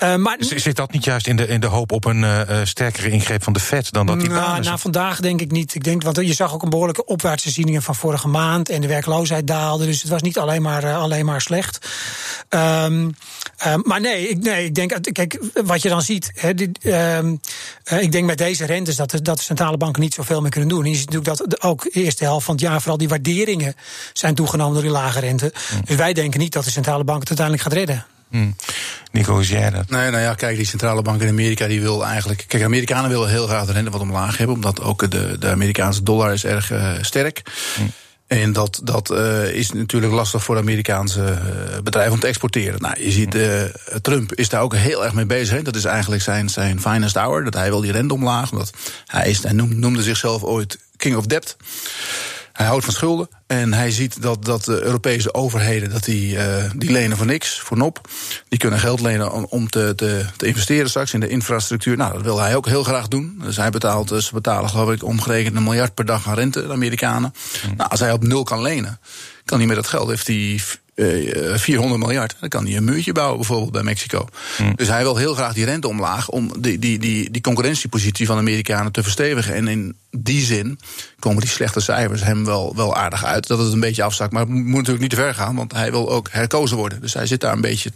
maar, 0.00 0.36
Zit 0.38 0.76
dat 0.76 0.92
niet 0.92 1.04
juist 1.04 1.26
in 1.26 1.36
de, 1.36 1.46
in 1.46 1.60
de 1.60 1.66
hoop 1.66 1.92
op 1.92 2.04
een 2.04 2.24
sterkere 2.66 3.10
ingreep 3.10 3.42
van 3.42 3.52
de 3.52 3.60
FED 3.60 3.92
dan 3.92 4.06
dat 4.06 4.20
die 4.20 4.28
nou, 4.28 4.60
nou, 4.60 4.78
vandaag 4.78 5.20
denk 5.20 5.40
ik 5.40 5.50
niet. 5.50 5.74
Ik 5.74 5.84
denk, 5.84 6.02
want 6.02 6.16
je 6.16 6.34
zag 6.34 6.54
ook 6.54 6.62
een 6.62 6.70
behoorlijke 6.70 7.04
opwaartse 7.04 7.50
zieningen 7.50 7.82
van 7.82 7.94
vorige 7.94 8.28
maand. 8.28 8.68
En 8.68 8.80
de 8.80 8.86
werkloosheid 8.86 9.46
daalde. 9.46 9.86
Dus 9.86 10.02
het 10.02 10.10
was 10.10 10.22
niet 10.22 10.38
alleen 10.38 10.62
maar, 10.62 10.84
uh, 10.84 10.98
alleen 10.98 11.24
maar 11.24 11.40
slecht. 11.40 11.88
Um, 12.48 13.14
um, 13.66 13.82
maar 13.84 14.00
nee 14.00 14.28
ik, 14.28 14.42
nee, 14.42 14.64
ik 14.64 14.74
denk, 14.74 15.12
kijk, 15.12 15.40
wat 15.64 15.82
je 15.82 15.88
dan 15.88 16.02
ziet. 16.02 16.30
He, 16.34 16.54
dit, 16.54 16.84
um, 16.84 17.40
uh, 17.92 18.02
ik 18.02 18.12
denk 18.12 18.26
met 18.26 18.38
deze 18.38 18.66
rentes 18.66 18.96
dat 18.96 19.10
de, 19.10 19.22
dat 19.22 19.36
de 19.36 19.42
centrale 19.42 19.76
banken 19.76 20.02
niet 20.02 20.14
zoveel 20.14 20.40
meer 20.40 20.50
kunnen 20.50 20.68
doen. 20.68 20.84
En 20.84 20.90
je 20.90 20.96
ziet 20.96 21.10
natuurlijk 21.10 21.38
dat 21.38 21.62
ook 21.62 21.82
de 21.82 21.90
eerste 21.90 22.24
helft 22.24 22.44
van 22.44 22.54
het 22.54 22.64
jaar 22.64 22.78
vooral 22.78 22.98
die 22.98 23.08
waarderingen 23.08 23.74
zijn 24.12 24.34
toegenomen 24.34 24.72
door 24.72 24.82
die 24.82 24.90
lage 24.90 25.20
rente. 25.20 25.52
Mm. 25.72 25.80
Dus 25.84 25.96
wij 25.96 26.12
denken 26.12 26.40
niet 26.40 26.52
dat 26.52 26.64
de 26.64 26.70
centrale 26.70 27.04
bank 27.04 27.20
het 27.20 27.28
uiteindelijk 27.28 27.68
gaat 27.68 27.78
redden. 27.78 28.15
Hmm. 28.30 28.56
Nico, 29.12 29.32
hoe 29.32 29.44
jij 29.44 29.70
dat? 29.70 29.90
Nee, 29.90 30.10
nou 30.10 30.22
ja, 30.22 30.34
kijk, 30.34 30.56
die 30.56 30.66
centrale 30.66 31.02
bank 31.02 31.22
in 31.22 31.28
Amerika 31.28 31.66
die 31.66 31.80
wil 31.80 32.06
eigenlijk. 32.06 32.44
Kijk, 32.48 32.62
Amerikanen 32.62 33.10
willen 33.10 33.28
heel 33.28 33.46
graag 33.46 33.66
de 33.66 33.72
rente 33.72 33.90
wat 33.90 34.00
omlaag 34.00 34.36
hebben, 34.36 34.56
omdat 34.56 34.82
ook 34.82 35.10
de, 35.10 35.38
de 35.38 35.48
Amerikaanse 35.48 36.02
dollar 36.02 36.32
is 36.32 36.44
erg 36.44 36.72
uh, 36.72 36.92
sterk. 37.00 37.42
Hmm. 37.76 37.92
En 38.26 38.52
dat, 38.52 38.80
dat 38.82 39.10
uh, 39.10 39.50
is 39.50 39.72
natuurlijk 39.72 40.12
lastig 40.12 40.42
voor 40.44 40.56
Amerikaanse 40.56 41.20
uh, 41.20 41.80
bedrijven 41.82 42.12
om 42.12 42.20
te 42.20 42.26
exporteren. 42.26 42.80
Nou, 42.80 43.02
je 43.02 43.10
ziet, 43.10 43.34
uh, 43.34 43.62
Trump 44.02 44.34
is 44.34 44.48
daar 44.48 44.62
ook 44.62 44.74
heel 44.74 45.04
erg 45.04 45.12
mee 45.12 45.26
bezig. 45.26 45.56
Hè. 45.56 45.62
Dat 45.62 45.76
is 45.76 45.84
eigenlijk 45.84 46.22
zijn, 46.22 46.48
zijn 46.48 46.80
finest 46.80 47.14
hour. 47.14 47.44
Dat 47.44 47.54
hij 47.54 47.68
wil 47.68 47.80
die 47.80 47.92
rente 47.92 48.14
omlaag. 48.14 48.50
Omdat 48.50 48.72
hij, 49.06 49.30
is, 49.30 49.42
hij 49.42 49.52
noemde 49.52 50.02
zichzelf 50.02 50.42
ooit 50.42 50.78
King 50.96 51.16
of 51.16 51.26
Debt. 51.26 51.56
Hij 52.56 52.66
houdt 52.66 52.84
van 52.84 52.94
schulden 52.94 53.28
en 53.46 53.72
hij 53.72 53.90
ziet 53.90 54.22
dat, 54.22 54.44
dat 54.44 54.64
de 54.64 54.82
Europese 54.82 55.34
overheden 55.34 55.90
dat 55.90 56.04
die, 56.04 56.36
uh, 56.36 56.64
die 56.76 56.90
lenen 56.90 57.16
voor 57.16 57.26
niks, 57.26 57.60
voor 57.60 57.76
nop. 57.76 58.08
Die 58.48 58.58
kunnen 58.58 58.78
geld 58.78 59.00
lenen 59.00 59.32
om, 59.32 59.46
om 59.48 59.68
te, 59.68 59.92
te, 59.96 60.24
te, 60.36 60.46
investeren 60.46 60.88
straks 60.88 61.12
in 61.12 61.20
de 61.20 61.28
infrastructuur. 61.28 61.96
Nou, 61.96 62.12
dat 62.12 62.22
wil 62.22 62.40
hij 62.40 62.56
ook 62.56 62.66
heel 62.66 62.82
graag 62.82 63.08
doen. 63.08 63.40
Dus 63.42 63.56
hij 63.56 63.70
betaalt, 63.70 64.08
ze 64.08 64.30
betalen 64.32 64.70
geloof 64.70 64.92
ik 64.92 65.04
omgerekend 65.04 65.56
een 65.56 65.62
miljard 65.62 65.94
per 65.94 66.04
dag 66.04 66.28
aan 66.28 66.34
rente, 66.34 66.66
de 66.66 66.72
Amerikanen. 66.72 67.34
Mm. 67.66 67.76
Nou, 67.76 67.90
als 67.90 68.00
hij 68.00 68.12
op 68.12 68.22
nul 68.22 68.42
kan 68.42 68.62
lenen, 68.62 69.00
kan 69.44 69.58
hij 69.58 69.66
met 69.66 69.76
dat 69.76 69.86
geld, 69.86 70.08
heeft 70.08 70.26
hij 70.26 70.60
400 70.96 72.00
eh, 72.00 72.06
miljard. 72.06 72.36
Dan 72.40 72.48
kan 72.48 72.66
hij 72.66 72.76
een 72.76 72.84
muurtje 72.84 73.12
bouwen, 73.12 73.36
bijvoorbeeld 73.36 73.72
bij 73.72 73.82
Mexico. 73.82 74.28
Hmm. 74.56 74.72
Dus 74.76 74.88
hij 74.88 75.02
wil 75.02 75.16
heel 75.16 75.34
graag 75.34 75.52
die 75.52 75.64
rente 75.64 75.88
omlaag 75.88 76.28
om 76.28 76.52
die, 76.58 76.78
die, 76.78 76.98
die, 76.98 77.30
die 77.30 77.42
concurrentiepositie 77.42 78.26
van 78.26 78.34
de 78.34 78.40
Amerikanen 78.40 78.92
te 78.92 79.02
verstevigen. 79.02 79.54
En 79.54 79.68
in 79.68 79.96
die 80.10 80.44
zin 80.44 80.78
komen 81.18 81.40
die 81.40 81.50
slechte 81.50 81.80
cijfers 81.80 82.22
hem 82.22 82.44
wel, 82.44 82.76
wel 82.76 82.96
aardig 82.96 83.24
uit. 83.24 83.46
Dat 83.46 83.58
het 83.58 83.72
een 83.72 83.80
beetje 83.80 84.02
afzakt. 84.02 84.32
Maar 84.32 84.40
het 84.40 84.50
moet 84.50 84.66
natuurlijk 84.66 85.00
niet 85.00 85.10
te 85.10 85.16
ver 85.16 85.34
gaan, 85.34 85.56
want 85.56 85.72
hij 85.72 85.90
wil 85.90 86.10
ook 86.10 86.28
herkozen 86.30 86.76
worden. 86.76 87.00
Dus 87.00 87.14
hij 87.14 87.26
zit 87.26 87.40
daar 87.40 87.52
een 87.52 87.60
beetje 87.60 87.92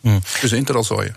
mm. 0.00 0.20
tussenin 0.40 0.64
te 0.64 0.72
rotzooien. 0.72 1.16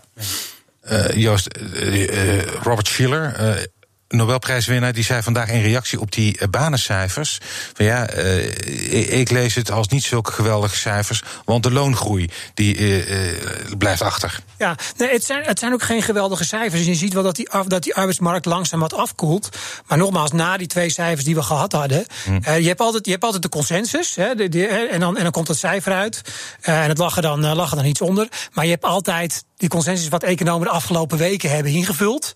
Uh, 0.92 1.10
Joost, 1.10 1.58
uh, 1.74 2.42
Robert 2.42 2.88
Schiller, 2.88 3.68
Nobelprijswinnaar 4.10 4.94
die 4.94 5.04
zei 5.04 5.22
vandaag 5.22 5.50
in 5.50 5.62
reactie 5.62 6.00
op 6.00 6.12
die 6.12 6.38
uh, 6.40 6.48
banencijfers: 6.48 7.40
van 7.74 7.86
ja, 7.86 8.16
uh, 8.16 9.20
ik 9.20 9.30
lees 9.30 9.56
het 9.56 9.72
als 9.72 9.88
niet 9.88 10.04
zulke 10.04 10.32
geweldige 10.32 10.76
cijfers, 10.76 11.24
want 11.46 11.64
de 11.64 11.72
loongroei 11.72 12.30
die 12.54 12.78
uh, 12.78 13.78
blijft 13.78 14.02
achter. 14.02 14.40
Ja, 14.58 14.76
nee, 14.98 15.10
het 15.10 15.26
zijn, 15.26 15.44
het 15.44 15.60
zijn 15.60 15.74
ook 15.74 15.84
geen 15.84 16.02
geweldige 16.02 16.46
cijfers. 16.46 16.86
Je 16.86 16.96
ziet 16.96 17.14
wel 17.14 17.24
dat 17.24 17.36
die, 17.36 17.50
af, 17.50 17.66
dat 17.66 17.84
die 17.84 17.96
arbeidsmarkt 17.96 18.46
langzaam 18.46 18.80
wat 18.80 18.94
afkoelt. 18.94 19.50
Maar 19.88 19.98
nogmaals, 19.98 20.32
na 20.32 20.58
die 20.58 20.68
twee 20.68 20.90
cijfers 20.90 21.24
die 21.24 21.36
we 21.36 21.44
gehad 21.44 21.72
hadden, 21.72 22.06
hm. 22.24 22.52
je, 22.52 22.68
hebt 22.68 22.80
altijd, 22.80 23.06
je 23.06 23.12
hebt 23.12 23.24
altijd 23.24 23.44
de 23.44 23.50
consensus, 23.50 24.16
hè, 24.16 24.36
de, 24.36 24.68
en, 24.68 25.00
dan, 25.00 25.18
en 25.18 25.24
dan 25.24 25.32
komt 25.32 25.48
het 25.48 25.58
cijfer 25.58 25.94
uit. 25.94 26.22
en 26.62 26.88
het 26.88 26.98
lag 26.98 27.16
er, 27.16 27.22
dan, 27.22 27.56
lag 27.56 27.70
er 27.70 27.76
dan 27.76 27.86
iets 27.86 28.02
onder. 28.02 28.28
Maar 28.54 28.66
je 28.66 28.72
hebt 28.72 28.84
altijd 28.84 29.44
die 29.58 29.70
consensus 29.70 30.08
wat 30.08 30.24
economen 30.24 30.68
de 30.68 30.74
afgelopen 30.74 31.18
weken 31.18 31.50
hebben 31.50 31.72
ingevuld. 31.72 32.34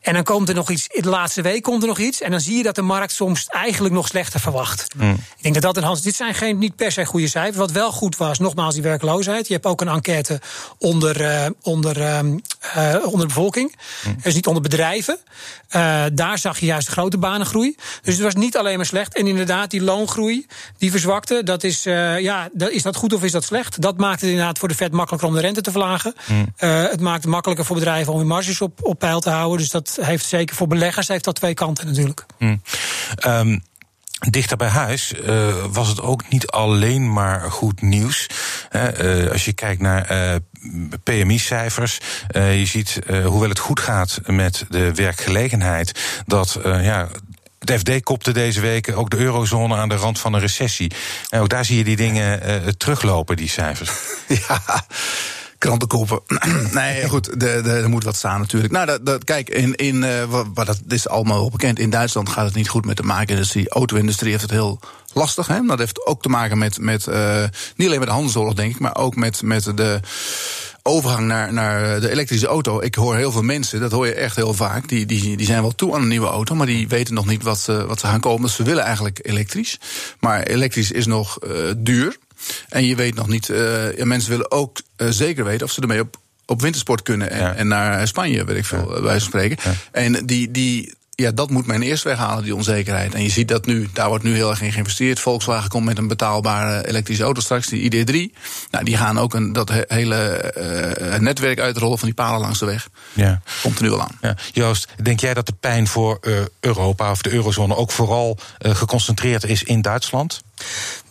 En 0.00 0.14
dan 0.14 0.22
komt 0.22 0.48
er 0.48 0.54
nog 0.54 0.70
iets, 0.70 0.86
in 0.86 1.02
de 1.02 1.08
laatste 1.08 1.42
week 1.42 1.62
komt 1.62 1.82
er 1.82 1.88
nog 1.88 1.98
iets. 1.98 2.20
En 2.20 2.30
dan 2.30 2.40
zie 2.40 2.56
je 2.56 2.62
dat 2.62 2.74
de 2.74 2.82
markt 2.82 3.12
soms 3.12 3.46
eigenlijk 3.46 3.94
nog 3.94 4.06
slechter 4.06 4.40
verwacht. 4.40 4.94
Mm. 4.96 5.12
Ik 5.12 5.42
denk 5.42 5.54
dat 5.54 5.62
dat 5.62 5.76
een 5.76 5.82
Hans, 5.82 6.02
dit 6.02 6.14
zijn 6.14 6.34
geen, 6.34 6.58
niet 6.58 6.76
per 6.76 6.92
se 6.92 7.04
goede 7.04 7.28
cijfers. 7.28 7.56
Wat 7.56 7.70
wel 7.70 7.92
goed 7.92 8.16
was, 8.16 8.38
nogmaals, 8.38 8.74
die 8.74 8.82
werkloosheid. 8.82 9.46
Je 9.46 9.54
hebt 9.54 9.66
ook 9.66 9.80
een 9.80 9.88
enquête 9.88 10.40
onder, 10.78 11.20
uh, 11.20 11.46
onder, 11.62 11.96
uh, 11.96 12.20
onder 13.04 13.20
de 13.20 13.26
bevolking. 13.26 13.76
Mm. 14.04 14.16
Dus 14.22 14.34
niet 14.34 14.46
onder 14.46 14.62
bedrijven. 14.62 15.18
Uh, 15.76 16.04
daar 16.12 16.38
zag 16.38 16.58
je 16.58 16.66
juist 16.66 16.88
grote 16.88 17.18
banengroei. 17.18 17.76
Dus 18.02 18.14
het 18.14 18.22
was 18.22 18.34
niet 18.34 18.56
alleen 18.56 18.76
maar 18.76 18.86
slecht. 18.86 19.14
En 19.14 19.26
inderdaad, 19.26 19.70
die 19.70 19.82
loongroei, 19.82 20.46
die 20.78 20.90
verzwakte. 20.90 21.42
Dat 21.42 21.64
is, 21.64 21.82
ja, 21.82 22.48
dat, 22.52 22.70
is 22.70 22.82
dat 22.82 22.96
goed 22.96 23.12
of 23.12 23.24
is 23.24 23.32
dat 23.32 23.44
slecht? 23.44 23.80
Dat 23.80 23.96
maakt 23.96 24.20
het 24.20 24.30
inderdaad 24.30 24.58
voor 24.58 24.68
de 24.68 24.74
Fed 24.74 24.92
makkelijker 24.92 25.28
om 25.28 25.34
de 25.34 25.40
rente 25.40 25.60
te 25.60 25.70
verlagen. 25.70 26.14
Mm. 26.26 26.46
Het 26.66 27.00
maakt 27.00 27.22
het 27.22 27.32
makkelijker 27.32 27.64
voor 27.66 27.76
bedrijven 27.76 28.12
om 28.12 28.18
hun 28.18 28.28
marges 28.28 28.60
op, 28.60 28.78
op 28.82 28.98
peil 28.98 29.20
te 29.20 29.30
houden. 29.30 29.58
Dus 29.58 29.70
dat 29.70 29.98
heeft 30.00 30.26
zeker 30.26 30.56
voor 30.56 30.66
beleggers 30.66 31.08
heeft 31.08 31.24
dat 31.24 31.34
twee 31.34 31.54
kanten 31.54 31.86
natuurlijk. 31.86 32.26
Hmm. 32.38 32.62
Um, 33.26 33.62
Dichter 34.18 34.56
bij 34.56 34.68
huis 34.68 35.12
uh, 35.12 35.54
was 35.70 35.88
het 35.88 36.00
ook 36.00 36.28
niet 36.28 36.46
alleen 36.46 37.12
maar 37.12 37.50
goed 37.50 37.82
nieuws. 37.82 38.26
Uh, 38.72 39.30
als 39.30 39.44
je 39.44 39.52
kijkt 39.52 39.80
naar 39.80 40.12
uh, 40.12 40.34
PMI-cijfers, 41.02 41.98
je 42.32 42.66
ziet 42.66 42.98
hoewel 43.24 43.48
het 43.48 43.58
goed 43.58 43.80
gaat 43.80 44.20
met 44.26 44.64
de 44.68 44.94
werkgelegenheid, 44.94 46.22
dat 46.26 46.58
ja, 46.62 47.08
het 47.58 47.72
FD 47.72 48.02
kopte 48.02 48.32
deze 48.32 48.60
week 48.60 48.96
ook 48.96 49.10
de 49.10 49.16
eurozone 49.16 49.76
aan 49.76 49.88
de 49.88 49.96
rand 49.96 50.18
van 50.18 50.32
een 50.32 50.40
recessie. 50.40 50.92
En 51.28 51.40
ook 51.40 51.48
daar 51.48 51.64
zie 51.64 51.76
je 51.76 51.84
die 51.84 51.96
dingen 51.96 52.40
teruglopen, 52.76 53.36
die 53.36 53.48
cijfers. 53.48 53.90
Ja 54.48 54.84
krantenkoppen. 55.58 56.20
nee, 56.72 57.08
goed, 57.08 57.42
er 57.42 57.88
moet 57.88 58.04
wat 58.04 58.16
staan 58.16 58.40
natuurlijk. 58.40 58.72
Nou, 58.72 58.86
dat, 58.86 59.06
dat, 59.06 59.24
kijk, 59.24 59.48
in, 59.48 59.74
in, 59.74 60.02
uh, 60.02 60.22
wat, 60.54 60.66
dat 60.66 60.80
is 60.88 61.08
allemaal 61.08 61.38
wel 61.38 61.50
bekend. 61.50 61.78
In 61.78 61.90
Duitsland 61.90 62.28
gaat 62.28 62.44
het 62.44 62.54
niet 62.54 62.68
goed 62.68 62.84
met 62.84 62.96
de 62.96 63.02
maakindustrie. 63.02 63.64
De 63.64 63.70
auto-industrie 63.70 64.30
heeft 64.30 64.42
het 64.42 64.50
heel 64.50 64.80
lastig. 65.12 65.46
Hè? 65.46 65.60
Dat 65.66 65.78
heeft 65.78 66.06
ook 66.06 66.22
te 66.22 66.28
maken 66.28 66.58
met, 66.58 66.78
met 66.80 67.06
uh, 67.06 67.44
niet 67.76 67.86
alleen 67.86 67.98
met 67.98 68.08
de 68.08 68.14
handelsoorlog, 68.14 68.54
denk 68.54 68.74
ik, 68.74 68.80
maar 68.80 68.96
ook 68.96 69.16
met, 69.16 69.42
met 69.42 69.76
de 69.76 70.00
overgang 70.82 71.26
naar, 71.26 71.52
naar 71.52 72.00
de 72.00 72.10
elektrische 72.10 72.46
auto. 72.46 72.80
Ik 72.80 72.94
hoor 72.94 73.16
heel 73.16 73.32
veel 73.32 73.42
mensen, 73.42 73.80
dat 73.80 73.92
hoor 73.92 74.06
je 74.06 74.14
echt 74.14 74.36
heel 74.36 74.54
vaak. 74.54 74.88
Die, 74.88 75.06
die, 75.06 75.36
die 75.36 75.46
zijn 75.46 75.62
wel 75.62 75.74
toe 75.74 75.94
aan 75.94 76.02
een 76.02 76.08
nieuwe 76.08 76.26
auto, 76.26 76.54
maar 76.54 76.66
die 76.66 76.88
weten 76.88 77.14
nog 77.14 77.26
niet 77.26 77.42
wat, 77.42 77.58
ze, 77.58 77.86
wat 77.86 78.00
ze 78.00 78.06
gaan 78.06 78.20
kopen. 78.20 78.42
Dus 78.42 78.54
ze 78.54 78.62
willen 78.62 78.84
eigenlijk 78.84 79.18
elektrisch. 79.22 79.78
Maar 80.20 80.42
elektrisch 80.42 80.90
is 80.90 81.06
nog 81.06 81.38
uh, 81.46 81.72
duur. 81.76 82.16
En 82.68 82.84
je 82.84 82.96
weet 82.96 83.14
nog 83.14 83.28
niet, 83.28 83.48
uh, 83.48 84.02
mensen 84.02 84.30
willen 84.30 84.50
ook 84.50 84.80
uh, 84.96 85.08
zeker 85.10 85.44
weten 85.44 85.66
of 85.66 85.72
ze 85.72 85.80
ermee 85.80 86.00
op, 86.00 86.16
op 86.46 86.60
wintersport 86.60 87.02
kunnen. 87.02 87.30
En, 87.30 87.56
en 87.56 87.68
naar 87.68 88.08
Spanje, 88.08 88.44
weet 88.44 88.56
ik 88.56 88.64
veel, 88.64 88.94
ja. 88.94 89.00
bij 89.02 89.18
spreken. 89.18 89.58
En 89.92 90.26
die, 90.26 90.50
die, 90.50 90.96
ja, 91.22 91.30
dat 91.30 91.50
moet 91.50 91.66
men 91.66 91.82
eerst 91.82 92.04
weghalen, 92.04 92.44
die 92.44 92.54
onzekerheid. 92.54 93.14
En 93.14 93.22
je 93.22 93.30
ziet 93.30 93.48
dat 93.48 93.66
nu, 93.66 93.88
daar 93.92 94.08
wordt 94.08 94.24
nu 94.24 94.34
heel 94.34 94.50
erg 94.50 94.62
in 94.62 94.72
geïnvesteerd. 94.72 95.20
Volkswagen 95.20 95.68
komt 95.68 95.84
met 95.84 95.98
een 95.98 96.08
betaalbare 96.08 96.88
elektrische 96.88 97.22
auto 97.22 97.40
straks, 97.40 97.66
die 97.66 97.90
ID3. 97.90 98.36
Nou, 98.70 98.84
die 98.84 98.96
gaan 98.96 99.18
ook 99.18 99.34
een, 99.34 99.52
dat 99.52 99.70
hele 99.86 100.52
uh, 101.00 101.18
netwerk 101.18 101.60
uitrollen 101.60 101.98
van 101.98 102.08
die 102.08 102.16
palen 102.16 102.40
langs 102.40 102.58
de 102.58 102.66
weg. 102.66 102.88
Ja. 103.12 103.40
Komt 103.62 103.76
er 103.76 103.82
nu 103.82 103.90
wel 103.90 104.02
aan. 104.02 104.18
Ja. 104.20 104.36
Joost, 104.52 104.88
denk 105.02 105.20
jij 105.20 105.34
dat 105.34 105.46
de 105.46 105.54
pijn 105.60 105.86
voor 105.86 106.18
uh, 106.20 106.38
Europa 106.60 107.10
of 107.10 107.22
de 107.22 107.32
eurozone 107.32 107.76
ook 107.76 107.90
vooral 107.90 108.38
uh, 108.60 108.74
geconcentreerd 108.74 109.44
is 109.44 109.62
in 109.62 109.82
Duitsland? 109.82 110.42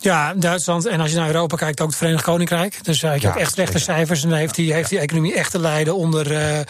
Ja, 0.00 0.34
Duitsland. 0.34 0.86
En 0.86 1.00
als 1.00 1.10
je 1.10 1.16
naar 1.16 1.26
Europa 1.26 1.56
kijkt, 1.56 1.80
ook 1.80 1.88
het 1.88 1.96
Verenigd 1.96 2.24
Koninkrijk. 2.24 2.84
Dus 2.84 3.02
heb 3.02 3.14
je 3.14 3.20
Ja, 3.20 3.28
ook 3.28 3.36
echt 3.38 3.52
slechte 3.52 3.78
cijfers. 3.78 4.24
En 4.24 4.32
heeft 4.32 4.54
die, 4.54 4.72
heeft 4.72 4.88
die 4.88 4.98
economie 4.98 5.34
echt 5.34 5.50
te 5.50 5.58
lijden 5.58 5.96
onder, 5.96 6.32
eh, 6.32 6.60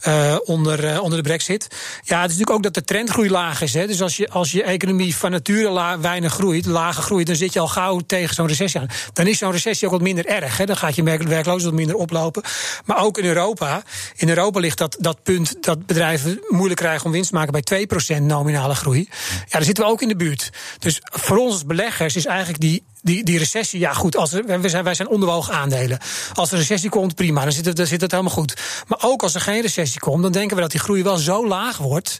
eh, 0.00 0.36
onder, 0.44 0.84
eh, 0.86 1.02
onder 1.02 1.18
de 1.18 1.24
brexit. 1.28 1.66
Ja, 2.02 2.20
het 2.22 2.30
is 2.30 2.36
natuurlijk 2.36 2.50
ook 2.50 2.62
dat 2.62 2.74
de 2.74 2.84
trendgroei 2.84 3.30
laag 3.30 3.60
is. 3.60 3.74
Hè. 3.74 3.86
Dus 3.86 4.02
als 4.02 4.16
je, 4.16 4.28
als 4.30 4.52
je 4.52 4.62
economie 4.62 5.16
van 5.16 5.30
nature 5.30 5.68
la- 5.70 6.00
weinig 6.00 6.32
groeit, 6.32 6.66
lager 6.66 7.02
groeit... 7.02 7.26
dan 7.26 7.36
zit 7.36 7.52
je 7.52 7.60
al 7.60 7.68
gauw 7.68 7.98
tegen 8.06 8.34
zo'n 8.34 8.46
recessie 8.46 8.80
aan. 8.80 8.86
Dan 9.12 9.26
is 9.26 9.38
zo'n 9.38 9.52
recessie 9.52 9.86
ook 9.86 9.92
wat 9.92 10.02
minder 10.02 10.26
erg. 10.26 10.56
Hè. 10.56 10.64
Dan 10.66 10.76
gaat 10.76 10.94
je 10.94 11.02
werk- 11.02 11.22
werkloosheid 11.22 11.64
wat 11.70 11.74
minder 11.80 11.96
oplopen. 11.96 12.42
Maar 12.84 13.04
ook 13.04 13.18
in 13.18 13.24
Europa. 13.24 13.82
In 14.16 14.28
Europa 14.28 14.60
ligt 14.60 14.78
dat, 14.78 14.96
dat 15.00 15.22
punt 15.22 15.56
dat 15.60 15.86
bedrijven 15.86 16.40
moeilijk 16.48 16.80
krijgen 16.80 17.06
om 17.06 17.12
winst 17.12 17.28
te 17.30 17.34
maken... 17.34 17.62
bij 17.64 17.86
2% 18.18 18.22
nominale 18.22 18.74
groei. 18.74 19.08
Ja, 19.10 19.44
daar 19.48 19.62
zitten 19.62 19.84
we 19.84 19.90
ook 19.90 20.02
in 20.02 20.08
de 20.08 20.16
buurt. 20.16 20.50
Dus 20.78 21.00
voor 21.02 21.36
ons 21.36 21.52
als 21.52 21.64
beleggers 21.66 22.16
is 22.18 22.26
eigenlijk 22.26 22.60
die 22.60 22.82
die, 23.02 23.24
die 23.24 23.38
recessie, 23.38 23.80
ja 23.80 23.92
goed, 23.92 24.16
als 24.16 24.32
er, 24.32 24.60
wij, 24.60 24.68
zijn, 24.68 24.84
wij 24.84 24.94
zijn 24.94 25.08
onderwoog 25.08 25.50
aandelen. 25.50 25.98
Als 26.34 26.52
er 26.52 26.58
recessie 26.58 26.90
komt, 26.90 27.14
prima, 27.14 27.42
dan 27.42 27.52
zit, 27.52 27.64
het, 27.64 27.76
dan 27.76 27.86
zit 27.86 28.00
het 28.00 28.10
helemaal 28.10 28.32
goed. 28.32 28.56
Maar 28.86 28.98
ook 29.02 29.22
als 29.22 29.34
er 29.34 29.40
geen 29.40 29.60
recessie 29.60 30.00
komt, 30.00 30.22
dan 30.22 30.32
denken 30.32 30.56
we 30.56 30.62
dat 30.62 30.70
die 30.70 30.80
groei 30.80 31.02
wel 31.02 31.16
zo 31.16 31.46
laag 31.46 31.76
wordt... 31.76 32.18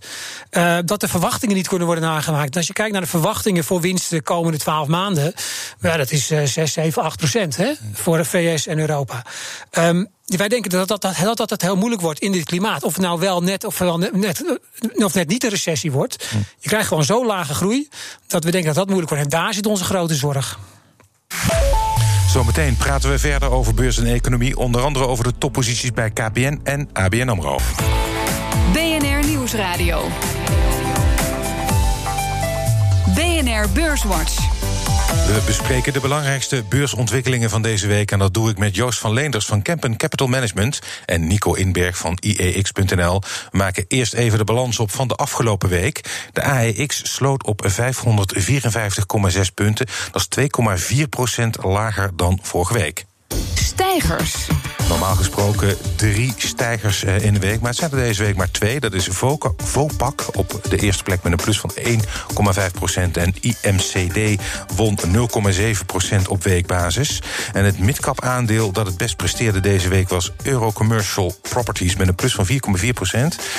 Uh, 0.51 0.79
dat 0.85 1.01
de 1.01 1.09
verwachtingen 1.09 1.57
niet 1.57 1.69
kunnen 1.69 1.87
worden 1.87 2.05
nagemaakt. 2.05 2.57
Als 2.57 2.67
je 2.67 2.73
kijkt 2.73 2.93
naar 2.93 3.01
de 3.01 3.07
verwachtingen 3.09 3.65
voor 3.65 3.81
winst 3.81 4.11
de 4.11 4.23
komende 4.23 4.59
12 4.59 4.89
maanden... 4.89 5.35
Ja, 5.81 5.97
dat 5.97 6.11
is 6.11 6.31
uh, 6.31 6.43
6, 6.45 6.73
7, 6.73 7.03
8 7.03 7.17
procent 7.17 7.57
hè, 7.57 7.73
voor 7.93 8.17
de 8.17 8.25
VS 8.25 8.67
en 8.67 8.79
Europa. 8.79 9.25
Um, 9.79 10.09
wij 10.37 10.49
denken 10.49 10.71
dat 10.71 10.89
dat, 10.89 11.03
dat, 11.37 11.49
dat, 11.49 11.63
heel 11.63 11.77
moeilijk 11.77 12.03
wordt 12.03 12.21
in 12.21 12.33
dit 12.33 12.45
klimaat. 12.45 12.83
Of 12.83 12.93
het 12.93 13.03
nou 13.03 13.21
wel 13.21 13.43
net 13.43 13.65
of, 13.65 13.79
wel 13.79 13.99
net, 13.99 14.17
net, 14.17 14.59
of 14.95 15.15
net 15.15 15.29
niet 15.29 15.45
een 15.45 15.51
recessie 15.51 15.93
wordt. 15.93 16.29
Je 16.59 16.69
krijgt 16.69 16.89
gewoon 16.89 17.05
zo 17.05 17.27
lage 17.27 17.55
groei 17.55 17.89
dat 18.27 18.45
we 18.45 18.51
denken 18.51 18.69
dat 18.69 18.79
dat 18.79 18.87
moeilijk 18.87 19.11
wordt. 19.11 19.25
En 19.25 19.31
daar 19.31 19.55
zit 19.55 19.67
onze 19.67 19.85
grote 19.85 20.15
zorg. 20.15 20.59
Zometeen 22.29 22.77
praten 22.77 23.11
we 23.11 23.19
verder 23.19 23.51
over 23.51 23.75
beurs 23.75 23.99
en 23.99 24.07
economie. 24.07 24.57
Onder 24.57 24.81
andere 24.81 25.07
over 25.07 25.25
de 25.25 25.33
topposities 25.39 25.93
bij 25.93 26.11
KPN 26.11 26.61
en 26.63 26.89
ABN 26.93 27.29
AMRO. 27.29 27.59
BNR 28.73 29.27
Nieuwsradio. 29.27 30.09
BNR 33.15 33.69
Beurswatch. 33.73 34.48
We 35.09 35.43
bespreken 35.47 35.93
de 35.93 36.01
belangrijkste 36.01 36.65
beursontwikkelingen 36.69 37.51
van 37.51 37.63
deze 37.63 37.87
week. 37.87 38.11
En 38.11 38.19
dat 38.19 38.35
doe 38.35 38.51
ik 38.51 38.59
met 38.59 38.75
Joost 38.75 38.99
van 38.99 39.13
Leenders 39.13 39.47
van 39.47 39.63
Kempen 39.63 39.97
Capital 39.97 40.27
Management 40.27 40.79
en 41.05 41.27
Nico 41.27 41.53
Inberg 41.55 41.99
van 41.99 42.19
IEX.nl. 42.21 43.21
We 43.51 43.59
maken 43.59 43.85
eerst 43.89 44.15
even 44.15 44.39
de 44.39 44.45
balans 44.45 44.79
op 44.79 44.91
van 44.91 45.09
de 45.09 45.15
afgelopen 45.15 45.69
week. 45.69 46.29
De 46.33 46.43
AEX 46.43 47.15
sloot 47.15 47.45
op 47.45 47.67
554,6 47.69 49.41
punten. 49.55 49.87
Dat 50.11 50.27
is 50.31 50.49
2,4% 51.39 51.49
lager 51.63 52.11
dan 52.17 52.39
vorige 52.43 52.73
week. 52.73 53.07
Stijgers. 53.55 54.49
Normaal 54.89 55.15
gesproken 55.15 55.77
drie 55.97 56.35
stijgers 56.37 57.05
in 57.05 57.35
de 57.35 57.41
week, 57.41 57.61
maar 57.61 57.71
het 57.71 57.79
zijn 57.79 57.91
er 57.91 57.97
deze 57.97 58.23
week 58.23 58.37
maar 58.37 58.51
twee. 58.51 58.81
Dat 58.81 58.93
is 58.93 59.09
Vopak 59.57 60.27
op 60.33 60.61
de 60.69 60.77
eerste 60.77 61.03
plek 61.03 61.23
met 61.23 61.33
een 61.33 61.39
plus 61.39 61.61
van 61.61 61.73
1,5% 61.77 63.13
en 63.13 63.35
IMCD 63.41 64.43
won 64.77 64.99
0,7% 66.21 66.29
op 66.29 66.43
weekbasis. 66.43 67.23
En 67.53 67.65
het 67.65 67.79
midcap 67.79 68.21
aandeel 68.21 68.73
dat 68.73 68.87
het 68.87 68.97
best 68.97 69.17
presteerde 69.17 69.61
deze 69.61 69.89
week 69.89 70.09
was 70.09 70.33
Eurocommercial 70.43 71.37
Properties 71.43 71.97
met 71.97 72.09
een 72.09 72.15
plus 72.15 72.35
van 72.35 72.47
4,4 72.47 72.57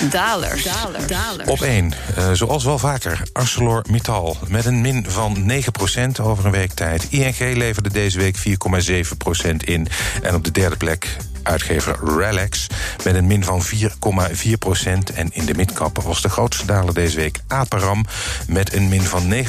Dalers. 0.09 0.63
Dalers. 0.63 0.63
Dalers. 1.07 1.49
Op 1.49 1.61
één, 1.61 1.93
uh, 2.17 2.31
zoals 2.31 2.63
wel 2.63 2.79
vaker, 2.79 3.21
ArcelorMittal 3.33 4.37
met 4.47 4.65
een 4.65 4.81
min 4.81 5.05
van 5.07 5.51
9% 6.17 6.19
over 6.21 6.45
een 6.45 6.51
week 6.51 6.73
tijd. 6.73 7.07
ING 7.09 7.39
leverde 7.39 7.89
deze 7.89 8.17
week 8.17 8.37
4,7 8.37 9.17
in. 9.63 9.87
En 10.21 10.35
op 10.35 10.43
de 10.43 10.51
derde 10.51 10.77
plek 10.77 11.17
uitgever 11.43 11.99
Relax 12.03 12.67
met 13.03 13.15
een 13.15 13.27
min 13.27 13.43
van 13.43 13.61
4,4 13.65 14.51
procent. 14.59 15.11
En 15.11 15.29
in 15.31 15.45
de 15.45 15.53
midcap 15.53 16.01
was 16.01 16.21
de 16.21 16.29
grootste 16.29 16.65
daler 16.65 16.93
deze 16.93 17.15
week 17.15 17.39
Aperam 17.47 18.05
met 18.47 18.73
een 18.73 18.89
min 18.89 19.01
van 19.01 19.33
9,8 19.33 19.43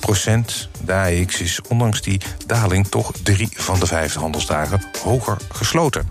procent. 0.00 0.68
De 0.84 0.92
AX 0.92 1.40
is 1.40 1.60
ondanks 1.68 2.02
die 2.02 2.20
daling 2.46 2.88
toch 2.88 3.12
drie 3.22 3.48
van 3.54 3.80
de 3.80 3.86
vijf 3.86 4.14
handelsdagen 4.14 4.82
hoger 5.02 5.36
gesloten. 5.52 6.08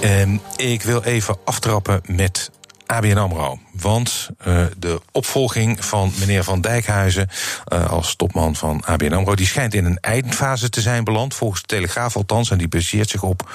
En 0.00 0.40
ik 0.56 0.82
wil 0.82 1.02
even 1.02 1.36
aftrappen 1.44 2.00
met 2.06 2.50
ABN 2.86 3.16
AMRO. 3.16 3.58
Want 3.72 4.28
uh, 4.46 4.64
de 4.76 5.00
opvolging 5.12 5.84
van 5.84 6.12
meneer 6.18 6.44
Van 6.44 6.60
Dijkhuizen 6.60 7.28
uh, 7.72 7.90
als 7.90 8.16
topman 8.16 8.56
van 8.56 8.82
ABN 8.84 9.12
AMRO... 9.12 9.34
die 9.34 9.46
schijnt 9.46 9.74
in 9.74 9.84
een 9.84 9.98
eindfase 10.00 10.68
te 10.68 10.80
zijn 10.80 11.04
beland, 11.04 11.34
volgens 11.34 11.60
de 11.60 11.66
Telegraaf 11.66 12.16
althans... 12.16 12.50
en 12.50 12.58
die 12.58 12.68
baseert 12.68 13.10
zich 13.10 13.22
op 13.22 13.50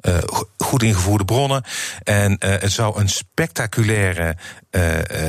uh, 0.00 0.16
goed 0.58 0.82
ingevoerde 0.82 1.24
bronnen. 1.24 1.64
En 2.02 2.36
het 2.38 2.72
zou 2.72 3.00
een 3.00 3.08
spectaculaire 3.08 4.36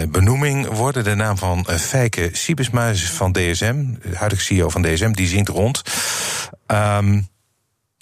benoeming 0.09 0.67
worden. 0.67 1.03
De 1.03 1.15
naam 1.15 1.37
van 1.37 1.65
Fijke 1.79 2.29
Siebesma 2.31 2.95
van 2.95 3.31
DSM, 3.31 3.85
de 4.01 4.15
huidige 4.15 4.41
CEO 4.41 4.69
van 4.69 4.81
DSM, 4.81 5.11
die 5.11 5.27
zingt 5.27 5.49
rond... 5.49 5.81
Um, 6.67 7.27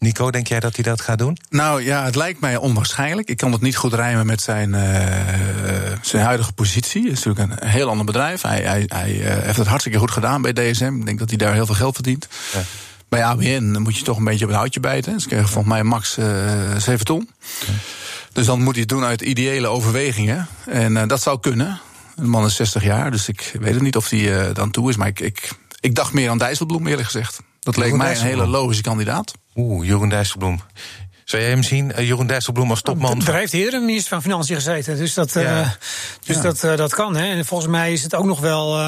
Nico, 0.04 0.32
denk 0.32 0.48
jij 0.48 0.60
dat 0.60 0.76
hij 0.76 0.84
dat 0.84 1.02
gaat 1.02 1.18
doen? 1.18 1.38
Nou 1.50 1.84
ja, 1.84 2.04
het 2.04 2.16
lijkt 2.16 2.40
mij 2.40 2.58
onwaarschijnlijk. 2.58 3.30
Ik 3.30 3.38
kan 3.38 3.52
het 3.52 3.62
niet 3.62 3.76
goed 3.76 3.94
rijmen 3.94 4.26
met 4.26 4.42
zijn, 4.42 4.70
uh, 4.70 4.82
zijn 6.02 6.24
huidige 6.24 6.54
positie. 6.54 7.04
Het 7.04 7.18
is 7.18 7.24
natuurlijk 7.24 7.62
een 7.62 7.68
heel 7.68 7.90
ander 7.90 8.06
bedrijf. 8.06 8.42
Hij, 8.42 8.62
hij, 8.62 8.84
hij 8.88 9.12
uh, 9.12 9.44
heeft 9.44 9.58
het 9.58 9.68
hartstikke 9.68 9.98
goed 9.98 10.12
gedaan 10.12 10.42
bij 10.42 10.54
DSM. 10.54 10.96
Ik 10.96 11.06
denk 11.06 11.20
dat 11.20 11.30
hij 11.30 11.38
daar 11.38 11.54
heel 11.54 11.66
veel 11.66 11.76
geld 11.76 11.94
verdient. 11.94 12.28
Ja. 12.54 12.62
Bij 13.10 13.24
ABN 13.24 13.78
moet 13.80 13.98
je 13.98 14.04
toch 14.04 14.18
een 14.18 14.24
beetje 14.24 14.44
op 14.44 14.50
het 14.50 14.60
houtje 14.60 14.80
bijten. 14.80 15.20
Ze 15.20 15.28
kregen 15.28 15.48
volgens 15.48 15.74
mij 15.74 15.84
max 15.84 16.18
uh, 16.18 16.26
7 16.78 17.06
ton. 17.06 17.30
Dus 18.34 18.46
dan 18.46 18.62
moet 18.62 18.72
hij 18.72 18.82
het 18.82 18.90
doen 18.90 19.04
uit 19.04 19.22
ideële 19.22 19.68
overwegingen. 19.68 20.48
En 20.66 21.08
dat 21.08 21.22
zou 21.22 21.40
kunnen. 21.40 21.80
De 22.16 22.24
man 22.24 22.46
is 22.46 22.56
60 22.56 22.84
jaar, 22.84 23.12
dus 23.12 23.28
ik 23.28 23.56
weet 23.60 23.74
het 23.74 23.84
niet 23.84 23.96
of 23.96 24.10
hij 24.10 24.54
dan 24.54 24.72
toe 24.72 24.90
is. 24.90 24.96
Maar 24.96 25.08
ik, 25.08 25.20
ik, 25.20 25.52
ik 25.80 25.96
dacht 25.96 26.14
meer 26.14 26.30
aan 26.30 26.38
Dijsselbloem, 26.38 26.88
eerlijk 26.88 27.06
gezegd. 27.06 27.40
Dat 27.60 27.78
leek 27.78 27.94
mij 27.94 28.12
een 28.16 28.22
hele 28.22 28.48
logische 28.48 28.84
kandidaat. 28.84 29.34
Oeh, 29.56 29.88
Jeroen 29.88 30.10
Dijsselbloem. 30.10 30.62
Zou 31.24 31.42
jij 31.42 31.52
hem 31.52 31.64
zien, 31.64 31.92
uh, 31.92 32.08
Jeroen 32.08 32.28
Dijsselbloem 32.28 32.70
als 32.70 32.82
topman? 32.82 33.26
Er 33.26 33.34
heeft 33.34 33.54
eerder 33.54 33.80
een 33.80 33.86
minister 33.86 34.10
van 34.10 34.22
Financiën 34.22 34.56
gezeten, 34.56 34.98
dus 34.98 35.14
dat, 35.14 35.34
ja. 35.34 35.62
uh, 35.62 35.70
dus 36.24 36.36
ja. 36.36 36.42
dat, 36.42 36.64
uh, 36.64 36.76
dat 36.76 36.94
kan. 36.94 37.16
Hè. 37.16 37.26
En 37.26 37.46
volgens 37.46 37.72
mij 37.72 37.94
is 37.94 38.04
het 38.04 38.16
ook 38.16 38.26
nog 38.26 38.40
wel 38.40 38.80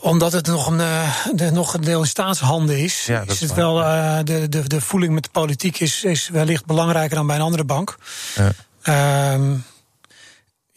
omdat 0.00 0.32
het 0.32 0.46
nog 0.46 0.66
een, 0.66 1.08
de, 1.34 1.50
nog 1.50 1.74
een 1.74 1.80
deel 1.80 2.00
in 2.00 2.06
staatshanden 2.06 2.78
is, 2.78 3.06
ja, 3.06 3.24
is 3.26 3.40
het 3.40 3.54
wel 3.54 3.74
de, 4.24 4.48
de, 4.48 4.62
de 4.66 4.80
voeling 4.80 5.14
met 5.14 5.22
de 5.22 5.30
politiek 5.32 5.80
is, 5.80 6.04
is 6.04 6.28
wellicht 6.28 6.66
belangrijker 6.66 7.16
dan 7.16 7.26
bij 7.26 7.36
een 7.36 7.42
andere 7.42 7.64
bank. 7.64 7.96
Ja. 8.34 9.32
Um, 9.32 9.64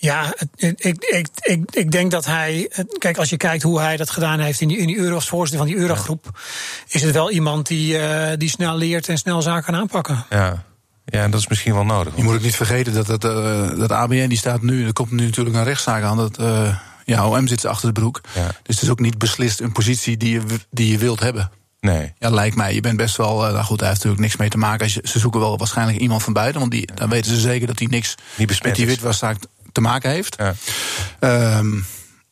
ja, 0.01 0.34
ik, 0.56 0.79
ik, 0.79 1.27
ik, 1.39 1.60
ik 1.70 1.91
denk 1.91 2.12
dat 2.12 2.25
hij. 2.25 2.72
Kijk, 2.98 3.18
als 3.18 3.29
je 3.29 3.38
kijkt 3.38 3.63
hoe 3.63 3.79
hij 3.79 3.98
dat 3.98 4.10
gedaan 4.10 4.39
heeft 4.39 4.62
in 4.62 4.68
die, 4.68 4.77
in 4.77 4.88
die 4.88 4.98
euro, 4.98 5.15
als 5.15 5.27
voorzitter 5.27 5.58
van 5.58 5.75
die 5.75 5.84
eurogroep, 5.84 6.39
is 6.88 7.01
het 7.01 7.13
wel 7.13 7.32
iemand 7.32 7.68
die, 7.68 8.00
uh, 8.00 8.27
die 8.38 8.50
snel 8.50 8.77
leert 8.77 9.10
en 9.10 9.18
snel 9.18 9.41
zaken 9.41 9.63
kan 9.63 9.75
aanpakken. 9.75 10.25
Ja. 10.29 10.63
Ja, 11.06 11.24
en 11.24 11.32
dat 11.32 11.39
is 11.39 11.48
misschien 11.48 11.74
wel 11.74 11.86
nodig. 11.86 12.15
Je 12.15 12.24
moet 12.24 12.36
ook 12.36 12.41
niet 12.41 12.56
vergeten 12.56 12.94
dat, 12.94 13.06
dat, 13.06 13.24
uh, 13.24 13.79
dat 13.79 13.91
ABN 13.91 14.27
die 14.27 14.38
staat 14.38 14.62
nu, 14.62 14.86
er 14.86 14.94
komt 14.94 15.12
nu 15.12 15.25
natuurlijk 15.25 15.56
een 15.56 15.63
rechtszaak 15.63 16.03
aan. 16.03 16.18
Dat, 16.18 16.39
uh, 16.39 16.75
ja, 17.06 17.27
OM 17.27 17.48
zit 17.48 17.65
achter 17.65 17.94
de 17.94 18.00
broek. 18.00 18.22
Ja. 18.36 18.46
Dus 18.63 18.75
het 18.75 18.82
is 18.84 18.89
ook 18.89 19.00
niet 19.00 19.18
beslist 19.18 19.60
een 19.60 19.72
positie 19.72 20.18
die 20.18 20.32
je, 20.32 20.41
die 20.70 20.91
je 20.91 20.98
wilt 20.98 21.20
hebben. 21.20 21.51
Nee. 21.79 22.13
Ja, 22.20 22.29
lijkt 22.29 22.56
mij. 22.56 22.74
Je 22.74 22.82
bent 22.82 22.98
best 22.98 23.18
wel. 23.18 23.48
Uh, 23.48 23.53
nou 23.53 23.63
goed, 23.63 23.79
hij 23.79 23.89
heeft 23.89 24.03
natuurlijk 24.03 24.22
niks 24.22 24.38
mee 24.38 24.50
te 24.50 24.58
maken. 24.58 24.89
Ze 24.89 25.20
zoeken 25.20 25.39
wel 25.39 25.58
waarschijnlijk 25.58 25.98
iemand 25.98 26.24
van 26.24 26.34
buiten. 26.34 26.60
Want 26.60 26.72
die, 26.72 26.89
dan 26.94 27.10
weten 27.10 27.32
ze 27.32 27.39
zeker 27.39 27.68
dat 27.68 27.79
hij 27.79 27.88
niks 27.88 28.15
niet 28.38 28.63
met 28.63 28.75
die 28.75 28.86
witwaszaak 28.86 29.38
te 29.71 29.81
maken 29.81 30.09
heeft. 30.09 30.35
Ja. 30.38 31.57
Um, 31.57 31.85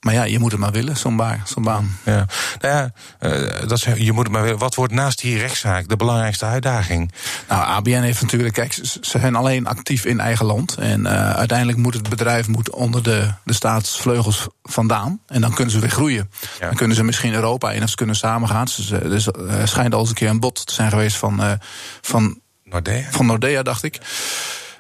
maar 0.08 0.14
ja, 0.14 0.24
je 0.24 0.40
moet 0.40 0.52
het 0.52 0.60
maar 0.60 0.72
willen, 0.72 0.98
zo'n 0.98 1.16
baan. 1.16 1.42
Zo 1.46 1.62
baan. 1.62 1.98
Ja. 2.06 2.26
Nou 2.62 2.76
ja, 2.76 2.92
uh, 3.20 3.68
dat 3.68 3.72
is, 3.72 3.84
je 3.84 4.12
moet 4.12 4.24
het 4.24 4.34
maar 4.34 4.44
willen. 4.44 4.58
Wat 4.58 4.76
wordt 4.76 4.94
naast 4.94 5.22
die 5.22 5.38
rechtszaak 5.38 5.88
de 5.88 5.96
belangrijkste 5.96 6.46
uitdaging? 6.46 7.12
Nou, 7.48 7.66
ABN 7.66 8.02
heeft 8.02 8.22
natuurlijk, 8.22 8.54
kijk, 8.54 8.74
ze 8.74 8.98
zijn 9.02 9.36
alleen 9.36 9.68
actief 9.68 10.06
in 10.06 10.20
eigen 10.20 10.46
land. 10.46 10.76
En 10.76 11.02
uh, 11.02 11.32
uiteindelijk 11.32 11.78
moet 11.78 11.94
het 11.94 12.10
bedrijf 12.10 12.48
moet 12.48 12.70
onder 12.70 13.04
de, 13.04 13.34
de 13.44 13.54
staatsvleugels 13.54 14.48
vandaan. 14.64 15.20
En 15.28 15.42
dan 15.42 15.54
kunnen 15.54 15.74
ze 15.74 15.80
weer 15.80 15.90
groeien. 15.90 16.32
Ja. 16.60 16.68
Dan 16.68 16.76
kunnen 16.76 16.98
ze 16.98 17.04
misschien 17.04 17.34
Europa 17.34 17.72
in 17.72 17.84
of 17.84 17.90
ze 17.90 17.96
kunnen 17.96 18.16
samen 18.16 18.50
gaan. 18.50 18.66
Dus, 18.66 18.88
dus 18.88 19.28
schijnt 19.64 19.94
al 19.94 20.00
eens 20.00 20.10
een 20.10 20.16
keer 20.16 20.30
een 20.30 20.40
bod 20.40 20.66
te 20.66 20.74
zijn 20.74 20.90
geweest 20.90 21.18
van, 21.18 21.60
van, 22.02 22.40
Nordea. 22.64 23.08
van 23.12 23.26
Nordea, 23.26 23.64
dacht 23.64 23.84
ik. 23.84 24.00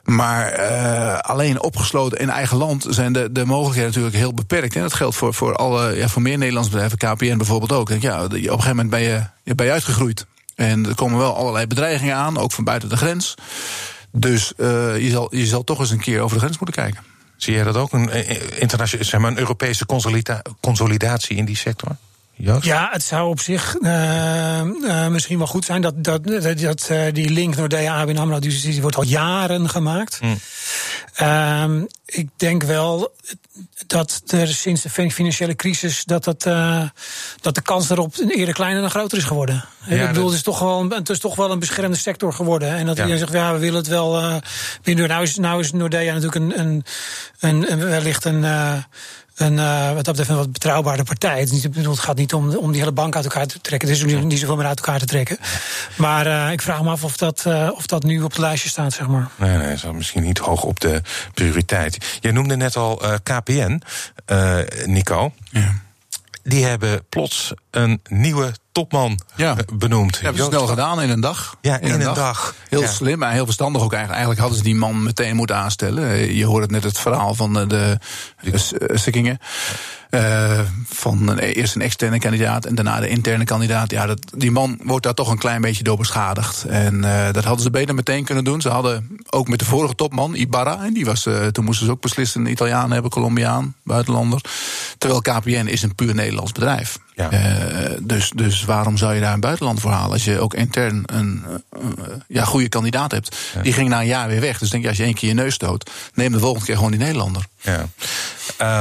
Maar 0.07 0.59
uh, 0.59 1.17
alleen 1.19 1.61
opgesloten 1.61 2.19
in 2.19 2.29
eigen 2.29 2.57
land 2.57 2.85
zijn 2.89 3.13
de, 3.13 3.31
de 3.31 3.45
mogelijkheden 3.45 3.89
natuurlijk 3.89 4.15
heel 4.15 4.33
beperkt. 4.33 4.75
En 4.75 4.81
dat 4.81 4.93
geldt 4.93 5.15
voor, 5.15 5.33
voor, 5.33 5.55
alle, 5.55 5.95
ja, 5.95 6.07
voor 6.07 6.21
meer 6.21 6.37
Nederlandse 6.37 6.71
bedrijven, 6.71 6.97
KPN 6.97 7.37
bijvoorbeeld 7.37 7.71
ook. 7.71 7.89
Ja, 7.89 8.23
op 8.23 8.31
een 8.31 8.41
gegeven 8.41 8.67
moment 8.67 8.89
ben 8.89 9.01
je, 9.01 9.23
je, 9.43 9.55
ben 9.55 9.65
je 9.65 9.71
uitgegroeid. 9.71 10.25
En 10.55 10.85
er 10.85 10.95
komen 10.95 11.17
wel 11.17 11.35
allerlei 11.35 11.67
bedreigingen 11.67 12.15
aan, 12.15 12.37
ook 12.37 12.51
van 12.51 12.63
buiten 12.63 12.89
de 12.89 12.97
grens. 12.97 13.35
Dus 14.11 14.53
uh, 14.57 14.67
je, 14.97 15.09
zal, 15.09 15.35
je 15.35 15.45
zal 15.45 15.63
toch 15.63 15.79
eens 15.79 15.91
een 15.91 15.99
keer 15.99 16.21
over 16.21 16.37
de 16.37 16.43
grens 16.43 16.57
moeten 16.59 16.83
kijken. 16.83 17.03
Zie 17.37 17.53
jij 17.53 17.63
dat 17.63 17.75
ook, 17.75 17.93
een 17.93 18.09
internationale, 18.59 19.09
zeg 19.09 19.19
maar, 19.19 19.31
een 19.31 19.39
Europese 19.39 19.85
consolida 19.85 20.41
consolidatie 20.59 21.37
in 21.37 21.45
die 21.45 21.57
sector? 21.57 21.95
Ja, 22.37 22.89
het 22.91 23.03
zou 23.03 23.29
op 23.29 23.39
zich 23.39 23.75
uh, 23.79 24.61
uh, 24.81 25.07
misschien 25.07 25.37
wel 25.37 25.47
goed 25.47 25.65
zijn 25.65 25.81
dat, 25.81 26.03
dat, 26.03 26.23
dat, 26.23 26.89
uh, 26.91 27.01
die 27.11 27.29
link 27.29 27.55
Nordea 27.55 27.99
ABN 27.99 28.17
AMRO 28.17 28.39
die, 28.39 28.61
die 28.61 28.81
wordt 28.81 28.95
al 28.95 29.03
jaren 29.03 29.69
gemaakt. 29.69 30.19
Mm. 30.21 31.87
ik 32.05 32.29
denk 32.35 32.63
wel 32.63 33.15
dat 33.87 34.21
er 34.27 34.47
sinds 34.47 34.81
de 34.81 34.89
financiële 34.89 35.55
crisis 35.55 36.03
dat, 36.03 36.23
dat, 36.23 36.43
dat 37.41 37.55
de 37.55 37.61
kans 37.61 37.87
daarop 37.87 38.15
eerder 38.27 38.53
kleiner 38.53 38.81
dan 38.81 38.89
groter 38.89 39.17
is 39.17 39.23
geworden. 39.23 39.65
Ja, 39.85 40.01
ik 40.01 40.07
bedoel, 40.07 40.25
het 40.25 40.35
is, 40.35 40.41
toch 40.41 40.59
wel, 40.59 40.89
het 40.89 41.09
is 41.09 41.19
toch 41.19 41.35
wel 41.35 41.51
een 41.51 41.59
beschermde 41.59 41.97
sector 41.97 42.33
geworden. 42.33 42.69
En 42.69 42.85
dat 42.85 42.97
ja. 42.97 43.03
iedereen 43.03 43.27
zegt, 43.27 43.33
ja, 43.33 43.53
we 43.53 43.59
willen 43.59 43.77
het 43.77 43.87
wel 43.87 44.41
binnen. 44.83 45.07
Nou 45.07 45.23
is, 45.23 45.35
nou 45.35 45.59
is 45.59 45.71
Nordea 45.71 46.13
natuurlijk 46.13 46.35
een, 46.35 46.59
een, 46.59 46.83
een, 47.39 47.71
een 47.71 47.89
wellicht 47.89 48.25
een 48.25 48.45
een, 49.37 49.53
uh, 49.53 49.93
wat 49.93 50.05
dat 50.05 50.05
betreft 50.05 50.29
een 50.29 50.35
wat 50.35 50.51
betrouwbare 50.51 51.03
partij. 51.03 51.39
Het, 51.39 51.51
niet, 51.51 51.63
het 51.63 51.99
gaat 51.99 52.17
niet 52.17 52.33
om, 52.33 52.55
om 52.55 52.71
die 52.71 52.79
hele 52.79 52.91
bank 52.93 53.15
uit 53.15 53.25
elkaar 53.25 53.47
te 53.47 53.61
trekken. 53.61 53.87
Het 53.87 53.97
is 53.97 54.03
ook 54.03 54.23
niet 54.23 54.39
zoveel 54.39 54.55
meer 54.55 54.65
uit 54.65 54.77
elkaar 54.77 54.99
te 54.99 55.05
trekken. 55.05 55.37
Maar 55.97 56.27
uh, 56.27 56.51
ik 56.51 56.61
vraag 56.61 56.83
me 56.83 56.89
af 56.89 57.03
of 57.03 57.17
dat, 57.17 57.43
uh, 57.47 57.69
of 57.73 57.85
dat 57.85 58.03
nu 58.03 58.21
op 58.21 58.29
het 58.29 58.39
lijstje 58.39 58.69
staat, 58.69 58.93
zeg 58.93 59.07
maar. 59.07 59.29
Nee, 59.35 59.57
nee, 59.57 59.67
dat 59.67 59.83
is 59.83 59.91
misschien 59.91 60.23
niet 60.23 60.37
hoog 60.37 60.63
op 60.63 60.79
de 60.79 61.01
prioriteit. 61.33 62.17
Jij 62.19 62.31
noemde 62.31 62.55
net 62.55 62.75
al 62.75 63.01
KPN, 63.23 63.81
Nico. 64.85 65.33
Ja. 65.51 65.73
Die 66.43 66.65
hebben 66.65 67.05
plots 67.09 67.53
een 67.71 68.01
nieuwe 68.09 68.53
topman 68.77 69.19
ja. 69.35 69.55
benoemd. 69.73 70.19
Ja, 70.21 70.31
snel 70.33 70.67
gedaan 70.67 71.01
in 71.01 71.09
een 71.09 71.19
dag. 71.19 71.57
Ja, 71.61 71.79
in, 71.79 71.91
een, 71.91 72.13
dag. 72.13 72.55
Heel 72.69 72.87
slim 72.87 73.23
en 73.23 73.31
heel 73.31 73.45
verstandig 73.45 73.81
ook 73.81 73.93
eigenlijk. 73.93 74.19
Eigenlijk 74.19 74.39
hadden 74.39 74.57
ze 74.57 74.63
die 74.63 74.75
man 74.75 75.03
meteen 75.03 75.35
moeten 75.35 75.55
aanstellen. 75.55 76.35
Je 76.35 76.45
hoort 76.45 76.71
net 76.71 76.83
het 76.83 76.99
verhaal 76.99 77.33
van 77.33 77.53
de, 77.53 77.67
de, 77.67 77.97
de. 78.41 79.37
Uh, 80.09 80.59
van 80.85 81.27
een, 81.27 81.37
eerst 81.39 81.75
een 81.75 81.81
externe 81.81 82.19
kandidaat 82.19 82.65
en 82.65 82.75
daarna 82.75 82.99
de 82.99 83.07
interne 83.07 83.43
kandidaat. 83.43 83.91
Ja, 83.91 84.05
dat, 84.05 84.19
die 84.35 84.51
man 84.51 84.79
wordt 84.83 85.03
daar 85.03 85.13
toch 85.13 85.31
een 85.31 85.37
klein 85.37 85.61
beetje 85.61 85.83
door 85.83 85.97
beschadigd. 85.97 86.63
En 86.63 86.95
uh, 86.95 87.31
dat 87.31 87.43
hadden 87.43 87.63
ze 87.63 87.69
beter 87.69 87.95
meteen 87.95 88.23
kunnen 88.23 88.43
doen. 88.43 88.61
Ze 88.61 88.69
hadden 88.69 89.19
ook 89.29 89.47
met 89.47 89.59
de 89.59 89.65
vorige 89.65 89.95
topman, 89.95 90.35
Ibarra, 90.35 90.83
en 90.83 90.93
die 90.93 91.05
was, 91.05 91.25
uh, 91.25 91.45
toen 91.45 91.65
moesten 91.65 91.85
ze 91.85 91.91
ook 91.91 92.01
beslissen 92.01 92.41
een 92.41 92.51
Italiaan 92.51 92.91
hebben, 92.91 93.11
Colombiaan, 93.11 93.75
buitenlander. 93.83 94.41
Terwijl 94.97 95.21
KPN 95.21 95.67
is 95.67 95.83
een 95.83 95.95
puur 95.95 96.15
Nederlands 96.15 96.51
bedrijf. 96.51 96.97
Ja. 97.17 97.29
dus, 98.01 98.31
dus 98.35 98.65
waarom 98.65 98.97
zou 98.97 99.13
je 99.13 99.21
daar 99.21 99.33
een 99.33 99.39
buitenland 99.39 99.79
voor 99.79 99.91
halen? 99.91 100.11
Als 100.11 100.23
je 100.23 100.39
ook 100.39 100.53
intern 100.53 101.03
een 101.05 101.45
ja, 102.27 102.43
goede 102.43 102.69
kandidaat 102.69 103.11
hebt. 103.11 103.37
Die 103.61 103.73
ging 103.73 103.89
na 103.89 103.99
een 103.99 104.07
jaar 104.07 104.27
weer 104.27 104.41
weg. 104.41 104.57
Dus 104.57 104.69
denk 104.69 104.83
je, 104.83 104.89
als 104.89 104.97
je 104.97 105.03
één 105.03 105.13
keer 105.13 105.29
je 105.29 105.35
neus 105.35 105.53
stoot, 105.53 105.91
neem 106.13 106.31
de 106.31 106.39
volgende 106.39 106.65
keer 106.65 106.75
gewoon 106.75 106.91
die 106.91 106.99
Nederlander. 106.99 107.45
Ja. 107.61 107.87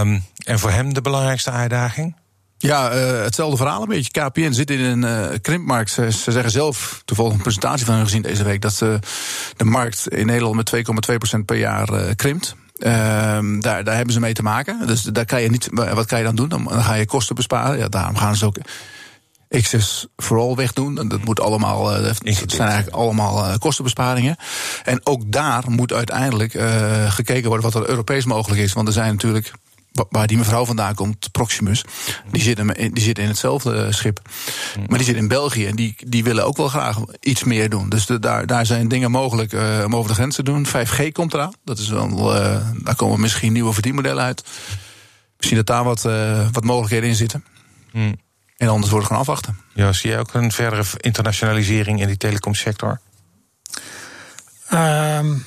Um, 0.01 0.25
en 0.45 0.59
voor 0.59 0.71
hem 0.71 0.95
de 0.95 1.01
belangrijkste 1.01 1.51
uitdaging? 1.51 2.15
Ja, 2.59 2.95
uh, 2.95 3.23
hetzelfde 3.23 3.57
verhaal 3.57 3.83
een 3.83 3.89
beetje. 3.89 4.11
KPN 4.11 4.53
zit 4.53 4.71
in 4.71 4.81
een 4.81 5.33
uh, 5.33 5.39
krimpmarkt. 5.41 5.91
Ze, 5.91 6.13
ze, 6.13 6.33
zeggen 6.33 6.51
zelf, 6.51 7.03
toevallig 7.05 7.33
een 7.33 7.43
presentatie 7.43 7.87
van 7.87 7.95
hen 7.95 8.05
gezien 8.05 8.23
deze 8.23 8.45
week, 8.45 8.61
dat 8.61 8.75
ze 8.75 8.99
de 9.57 9.65
markt 9.65 10.09
in 10.09 10.27
Nederland 10.27 10.73
met 10.73 10.87
2,2% 11.39 11.45
per 11.45 11.57
jaar 11.57 11.93
uh, 11.93 12.01
krimpt. 12.17 12.57
Ehm, 12.79 13.61
daar, 13.61 13.85
daar 13.85 13.97
hebben 13.97 14.15
ze 14.15 14.21
mee 14.21 14.33
te 14.33 14.43
maken. 14.43 14.87
Dus 14.87 15.03
daar 15.03 15.25
kan 15.25 15.43
je 15.43 15.51
niet. 15.51 15.69
Wat 15.73 16.07
kan 16.07 16.19
je 16.19 16.25
dan 16.25 16.37
doen? 16.37 16.49
Dan, 16.49 16.65
dan 16.65 16.83
ga 16.83 16.95
je 16.95 17.07
kosten 17.07 17.35
besparen. 17.35 17.79
Ja, 17.79 17.89
daarom 17.89 18.17
gaan 18.17 18.37
ze 18.37 18.47
ook 18.47 18.57
Access 19.51 20.07
for 20.17 20.39
All 20.39 20.55
wegdoen. 20.55 20.99
En 20.99 21.09
dat 21.09 21.25
moet 21.25 21.41
allemaal, 21.41 21.99
uh, 21.99 22.11
zijn 22.47 22.69
eigenlijk 22.69 22.97
allemaal 22.97 23.45
uh, 23.45 23.55
kostenbesparingen. 23.59 24.37
En 24.85 25.01
ook 25.05 25.33
daar 25.33 25.65
moet 25.67 25.93
uiteindelijk 25.93 26.55
uh, 26.55 27.11
gekeken 27.11 27.49
worden 27.49 27.73
wat 27.73 27.83
er 27.83 27.89
Europees 27.89 28.25
mogelijk 28.25 28.61
is. 28.61 28.73
Want 28.73 28.87
er 28.89 28.95
zijn 28.95 29.13
natuurlijk 29.13 29.53
waar 30.11 30.27
die 30.27 30.37
mevrouw 30.37 30.65
vandaan 30.65 30.95
komt, 30.95 31.33
Proximus, 31.33 31.85
die 32.31 32.43
zit, 32.43 32.59
in, 32.59 32.93
die 32.93 33.03
zit 33.03 33.19
in 33.19 33.29
hetzelfde 33.29 33.93
schip. 33.93 34.21
Maar 34.89 34.99
die 34.99 35.07
zit 35.07 35.17
in 35.17 35.29
België 35.29 35.67
en 35.67 35.77
die, 35.77 35.95
die 36.07 36.25
willen 36.25 36.47
ook 36.47 36.57
wel 36.57 36.69
graag 36.69 36.99
iets 37.21 37.45
meer 37.45 37.71
doen. 37.71 37.89
Dus 37.89 38.07
de, 38.07 38.19
daar, 38.19 38.47
daar 38.47 38.67
zijn 38.67 38.89
dingen 38.89 39.11
mogelijk 39.11 39.53
uh, 39.53 39.83
om 39.85 39.97
over 39.97 40.09
de 40.09 40.15
grens 40.15 40.37
te 40.37 40.43
doen. 40.43 40.67
5G 40.67 41.13
komt 41.13 41.35
eraan. 41.35 41.55
Dat 41.65 41.79
is 41.79 41.89
wel, 41.89 42.37
uh, 42.37 42.71
daar 42.83 42.97
komen 42.97 43.21
misschien 43.21 43.53
nieuwe 43.53 43.73
verdienmodellen 43.73 44.25
uit. 44.25 44.45
Misschien 45.37 45.57
dat 45.57 45.67
daar 45.67 45.85
wat, 45.85 46.05
uh, 46.05 46.49
wat 46.53 46.65
mogelijkheden 46.65 47.09
in 47.09 47.15
zitten. 47.15 47.45
Hmm. 47.91 48.17
En 48.57 48.69
anders 48.69 48.91
wordt 48.91 49.09
het 49.09 49.17
gewoon 49.17 49.23
afwachten. 49.23 49.59
Ja, 49.75 49.93
zie 49.93 50.11
je 50.11 50.19
ook 50.19 50.35
een 50.35 50.53
verdere 50.53 50.85
internationalisering 50.97 52.01
in 52.01 52.07
die 52.07 52.17
telecomsector? 52.17 53.01
Um, 54.73 55.47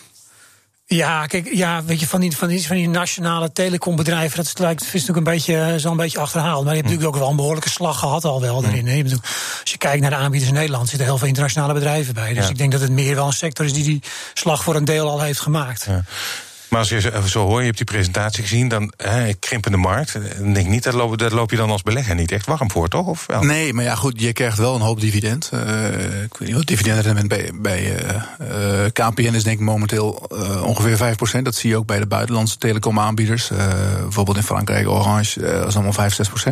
ja, 0.95 1.25
kijk, 1.25 1.49
ja, 1.53 1.83
weet 1.83 1.99
je, 1.99 2.07
van 2.07 2.19
die, 2.19 2.37
van 2.37 2.47
die, 2.47 2.67
van 2.67 2.75
die 2.75 2.89
nationale 2.89 3.51
telecombedrijven, 3.51 4.37
dat 4.37 4.45
is, 4.45 4.57
lijkt, 4.57 4.81
is 4.81 4.91
natuurlijk 4.91 5.17
een 5.17 5.33
beetje, 5.33 5.79
zo 5.79 5.91
een 5.91 5.97
beetje 5.97 6.19
achterhaald. 6.19 6.63
Maar 6.63 6.75
je 6.75 6.79
hebt 6.79 6.85
hm. 6.85 6.93
natuurlijk 6.93 7.15
ook 7.15 7.21
wel 7.21 7.29
een 7.29 7.35
behoorlijke 7.35 7.69
slag 7.69 7.99
gehad 7.99 8.25
al 8.25 8.41
wel 8.41 8.61
daarin. 8.61 8.85
Je 8.85 9.17
als 9.61 9.71
je 9.71 9.77
kijkt 9.77 10.01
naar 10.01 10.09
de 10.09 10.15
aanbieders 10.15 10.51
in 10.51 10.57
Nederland, 10.57 10.89
zitten 10.89 11.07
heel 11.07 11.17
veel 11.17 11.27
internationale 11.27 11.73
bedrijven 11.73 12.13
bij. 12.13 12.33
Dus 12.33 12.49
ik 12.49 12.57
denk 12.57 12.71
dat 12.71 12.81
het 12.81 12.91
meer 12.91 13.15
wel 13.15 13.25
een 13.25 13.33
sector 13.33 13.65
is 13.65 13.73
die 13.73 13.83
die 13.83 14.03
slag 14.33 14.63
voor 14.63 14.75
een 14.75 14.85
deel 14.85 15.09
al 15.09 15.21
heeft 15.21 15.39
gemaakt. 15.39 15.85
Ja. 15.87 16.03
Maar 16.69 16.79
als 16.79 16.89
je 16.89 17.21
zo 17.25 17.45
hoor, 17.45 17.59
je 17.59 17.65
hebt 17.65 17.77
die 17.77 17.85
presentatie 17.85 18.43
gezien, 18.43 18.67
dan 18.67 18.93
hè, 18.97 19.33
krimpende 19.33 19.77
markt. 19.77 20.13
Dan 20.13 20.53
denk 20.53 20.65
ik 20.65 20.67
niet, 20.67 20.83
dat 20.83 20.93
loop, 20.93 21.51
je 21.51 21.57
dan 21.57 21.69
als 21.69 21.83
belegger 21.83 22.15
niet 22.15 22.31
echt 22.31 22.45
warm 22.45 22.71
voor, 22.71 22.87
toch? 22.87 23.05
Of 23.05 23.25
wel? 23.25 23.43
Nee, 23.43 23.73
maar 23.73 23.83
ja, 23.83 23.95
goed, 23.95 24.21
je 24.21 24.33
krijgt 24.33 24.57
wel 24.57 24.75
een 24.75 24.81
hoop 24.81 24.99
dividend. 24.99 25.49
Uh, 25.53 26.23
ik 26.23 26.37
weet 26.37 26.47
niet 26.47 26.57
wat 26.57 26.65
dividendrendement 26.65 27.27
bij, 27.27 27.51
bij 27.53 28.03
uh, 28.03 28.21
uh, 28.41 28.85
KPN 28.93 29.33
is 29.33 29.43
denk 29.43 29.59
ik 29.59 29.65
momenteel 29.65 30.11
ongeveer 30.63 31.15
5%. 31.39 31.41
Dat 31.41 31.55
zie 31.55 31.69
je 31.69 31.77
ook 31.77 31.85
bij 31.85 31.99
de 31.99 32.07
buitenlandse 32.07 32.57
telecomaanbieders. 32.57 33.47
bijvoorbeeld 34.01 34.37
in 34.37 34.43
Frankrijk, 34.43 34.87
Orange, 34.87 35.39
dat 35.39 35.67
is 35.67 35.75
allemaal 35.75 35.93
5, 35.93 36.17
6%. 36.47 36.51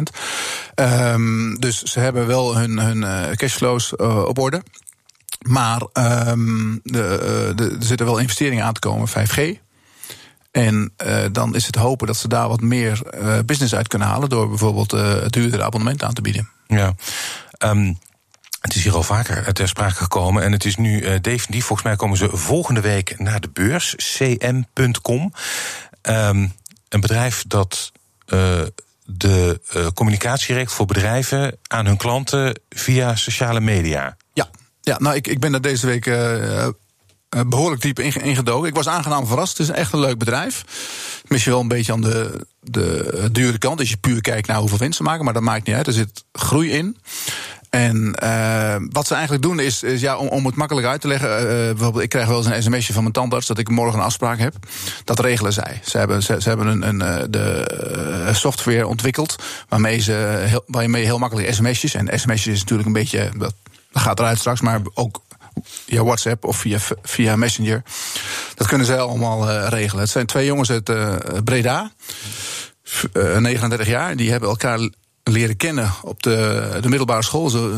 Um, 0.76 1.60
dus 1.60 1.84
ze 1.84 2.00
hebben 2.00 2.28
wel 2.28 2.58
hun, 2.58 2.80
hun 2.80 3.36
cashflows 3.36 3.96
op 4.26 4.40
orde. 4.40 4.64
Maar 5.42 5.80
de, 5.80 6.80
de, 6.84 7.76
er 7.80 7.86
zitten 7.86 8.06
wel 8.06 8.18
investeringen 8.18 8.64
aan 8.64 8.74
te 8.74 8.80
komen, 8.80 9.10
5G. 9.10 9.67
En 10.58 10.94
uh, 11.06 11.26
dan 11.32 11.56
is 11.56 11.66
het 11.66 11.76
hopen 11.76 12.08
dat 12.08 12.18
ze 12.18 12.28
daar 12.28 12.48
wat 12.48 12.62
meer 12.62 13.02
uh, 13.14 13.40
business 13.46 13.76
uit 13.76 13.88
kunnen 13.88 14.08
halen. 14.08 14.30
door 14.30 14.50
bijvoorbeeld 14.50 14.94
uh, 14.94 15.22
het 15.22 15.32
duurdere 15.32 15.64
abonnement 15.64 16.04
aan 16.04 16.14
te 16.14 16.22
bieden. 16.22 16.50
Ja. 16.68 16.96
Um, 17.60 18.00
het 18.62 18.76
is 18.76 18.84
hier 18.84 18.96
al 18.96 19.04
vaker 19.04 19.54
ter 19.54 19.68
sprake 19.68 19.96
gekomen. 19.96 20.44
En 20.44 20.52
het 20.52 20.66
is 20.66 20.76
nu 20.76 21.20
definitief. 21.22 21.66
Volgens 21.66 21.88
mij 21.88 21.96
komen 21.96 22.18
ze 22.18 22.38
volgende 22.38 22.82
week 22.82 23.20
naar 23.20 23.40
de 23.40 23.50
beurs. 23.50 23.96
cm.com. 23.96 25.22
Um, 25.22 25.32
ehm, 26.02 26.48
een 26.90 27.02
bedrijf 27.02 27.44
dat 27.48 27.92
de 29.06 29.60
communicatie 29.94 30.56
regelt 30.56 30.76
voor 30.76 30.86
bedrijven 30.86 31.58
aan 31.68 31.86
hun 31.86 31.98
klanten 31.98 32.60
via 32.70 33.16
sociale 33.16 33.60
media. 33.60 34.18
Ja, 34.34 34.50
ja 34.82 34.96
nou, 35.00 35.16
ik, 35.16 35.28
ik 35.28 35.40
ben 35.40 35.54
er 35.54 35.62
deze 35.62 35.86
week 35.86 36.06
behoorlijk 37.48 37.82
diep 37.82 38.00
ingedoken. 38.00 38.70
Ik 38.70 38.76
was 38.76 38.88
aangenaam 38.88 39.28
verrast. 39.28 39.58
Het 39.58 39.68
is 39.70 39.76
echt 39.76 39.94
een 39.94 40.00
leuk 40.00 40.18
bedrijf. 40.18 40.64
Misschien 41.28 41.52
wel 41.52 41.62
een 41.62 41.68
beetje 41.68 41.92
aan 41.92 42.02
de, 42.02 42.46
de 42.62 43.30
dure 43.32 43.58
kant. 43.58 43.80
Als 43.80 43.90
je 43.90 43.98
puur 43.98 44.22
kijkt 44.22 44.48
naar 44.48 44.58
hoeveel 44.58 44.78
winst 44.78 44.98
ze 44.98 45.04
maken. 45.04 45.26
Maar 45.26 45.34
dat 45.34 45.44
maakt 45.44 45.68
niet 45.68 45.76
uit. 45.76 45.88
Er 45.88 45.94
zit 45.94 46.24
groei 46.32 46.72
in. 46.72 46.98
En 47.70 48.16
uh, 48.24 48.76
wat 48.92 49.08
ze 49.08 49.14
eigenlijk 49.14 49.44
doen 49.44 49.60
is, 49.60 49.84
ja, 49.86 50.18
om, 50.18 50.28
om 50.28 50.46
het 50.46 50.56
makkelijk 50.56 50.88
uit 50.88 51.02
te 51.02 51.08
leggen. 51.08 51.30
Uh, 51.30 51.48
bijvoorbeeld, 51.48 52.04
ik 52.04 52.10
krijg 52.10 52.28
wel 52.28 52.38
eens 52.38 52.46
een 52.46 52.64
sms'je 52.64 52.94
van 52.94 53.02
mijn 53.02 53.14
tandarts 53.14 53.48
dat 53.48 53.58
ik 53.58 53.70
morgen 53.70 54.00
een 54.00 54.06
afspraak 54.06 54.40
heb. 54.40 54.54
Dat 55.04 55.20
regelen 55.20 55.54
zij. 55.54 55.80
Ze 55.84 55.98
hebben, 55.98 56.24
ze, 56.24 56.38
hebben 56.40 56.68
een, 56.68 57.02
een, 57.02 57.32
de 57.32 58.30
software 58.32 58.88
ontwikkeld 58.88 59.36
waarmee, 59.70 60.00
ze 60.00 60.44
heel, 60.46 60.64
waarmee 60.68 61.04
heel 61.04 61.18
makkelijk 61.18 61.54
sms'jes. 61.54 61.94
En 61.94 62.20
sms'jes 62.20 62.54
is 62.54 62.60
natuurlijk 62.60 62.88
een 62.88 62.94
beetje. 62.94 63.32
Dat 63.38 63.54
gaat 63.92 64.20
eruit 64.20 64.40
straks, 64.40 64.62
maar 64.62 64.82
ook 64.94 65.22
via 65.64 66.04
WhatsApp 66.04 66.46
of 66.46 66.58
via, 66.58 66.78
via 67.04 67.36
Messenger. 67.36 67.84
Dat 68.56 68.68
kunnen 68.68 68.88
zij 68.88 69.00
allemaal 69.00 69.50
uh, 69.50 69.68
regelen. 69.70 70.04
Het 70.04 70.12
zijn 70.12 70.26
twee 70.26 70.46
jongens 70.46 70.72
uit 70.72 70.90
uh, 70.90 71.16
Breda, 71.44 71.92
uh, 73.14 73.36
eh, 73.36 73.42
39 73.42 73.88
jaar. 73.88 74.16
Die 74.16 74.32
hebben 74.32 74.50
elkaar 74.50 74.90
leren 75.24 75.58
kennen 75.58 75.92
op 76.02 76.24
de, 76.24 76.70
de 76.82 76.90
middelbare 76.90 77.24
school. 77.24 77.50
Ze, 77.50 77.76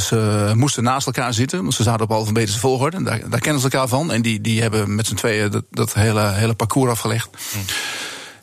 ze, 0.00 0.52
moesten 0.54 0.82
naast 0.82 1.06
elkaar 1.06 1.34
zitten, 1.34 1.62
want 1.62 1.74
ze 1.74 1.82
zaten 1.82 2.04
op 2.04 2.10
alfabetische 2.10 2.60
volgorde. 2.60 2.96
En 2.96 3.04
daar, 3.04 3.20
daar 3.30 3.40
kennen 3.40 3.62
ze 3.62 3.70
elkaar 3.70 3.88
van. 3.88 4.12
En 4.12 4.22
die, 4.22 4.40
die 4.40 4.62
hebben 4.62 4.94
met 4.94 5.06
z'n 5.06 5.14
tweeën 5.14 5.64
dat, 5.70 5.94
hele, 5.94 6.30
hele 6.32 6.54
parcours 6.54 6.90
afgelegd. 6.90 7.28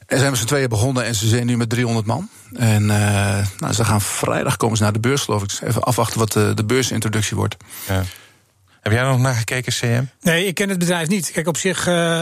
En 0.06 0.18
zijn 0.18 0.30
met 0.30 0.40
z'n 0.40 0.46
tweeën 0.46 0.70
begonnen 0.70 1.06
en 1.06 1.16
ze 1.16 1.28
zijn 1.28 1.46
nu 1.46 1.58
met 1.58 1.70
300 1.70 2.06
man. 2.06 2.30
En 2.54 2.86
nou, 2.86 3.74
ze 3.74 3.86
gaan 3.86 4.02
vrijdag 4.02 4.58
komen 4.58 4.78
ze 4.78 4.84
naar 4.84 4.94
de 4.94 5.00
beurs, 5.00 5.22
geloof 5.22 5.44
ik. 5.44 5.52
Even 5.64 5.84
afwachten 5.84 6.20
wat 6.20 6.32
de, 6.32 6.52
de 6.56 6.66
beursintroductie 6.66 7.38
wordt. 7.38 7.56
Ja. 7.88 8.04
Heb 8.82 8.92
jij 8.92 9.04
nog 9.04 9.20
nagekeken, 9.20 9.74
CM? 9.74 10.04
Nee, 10.22 10.46
ik 10.46 10.56
ken 10.56 10.70
het 10.70 10.80
bedrijf 10.80 11.08
niet. 11.08 11.32
Kijk, 11.32 11.48
op 11.48 11.58
zich 11.58 11.88
uh, 11.88 12.22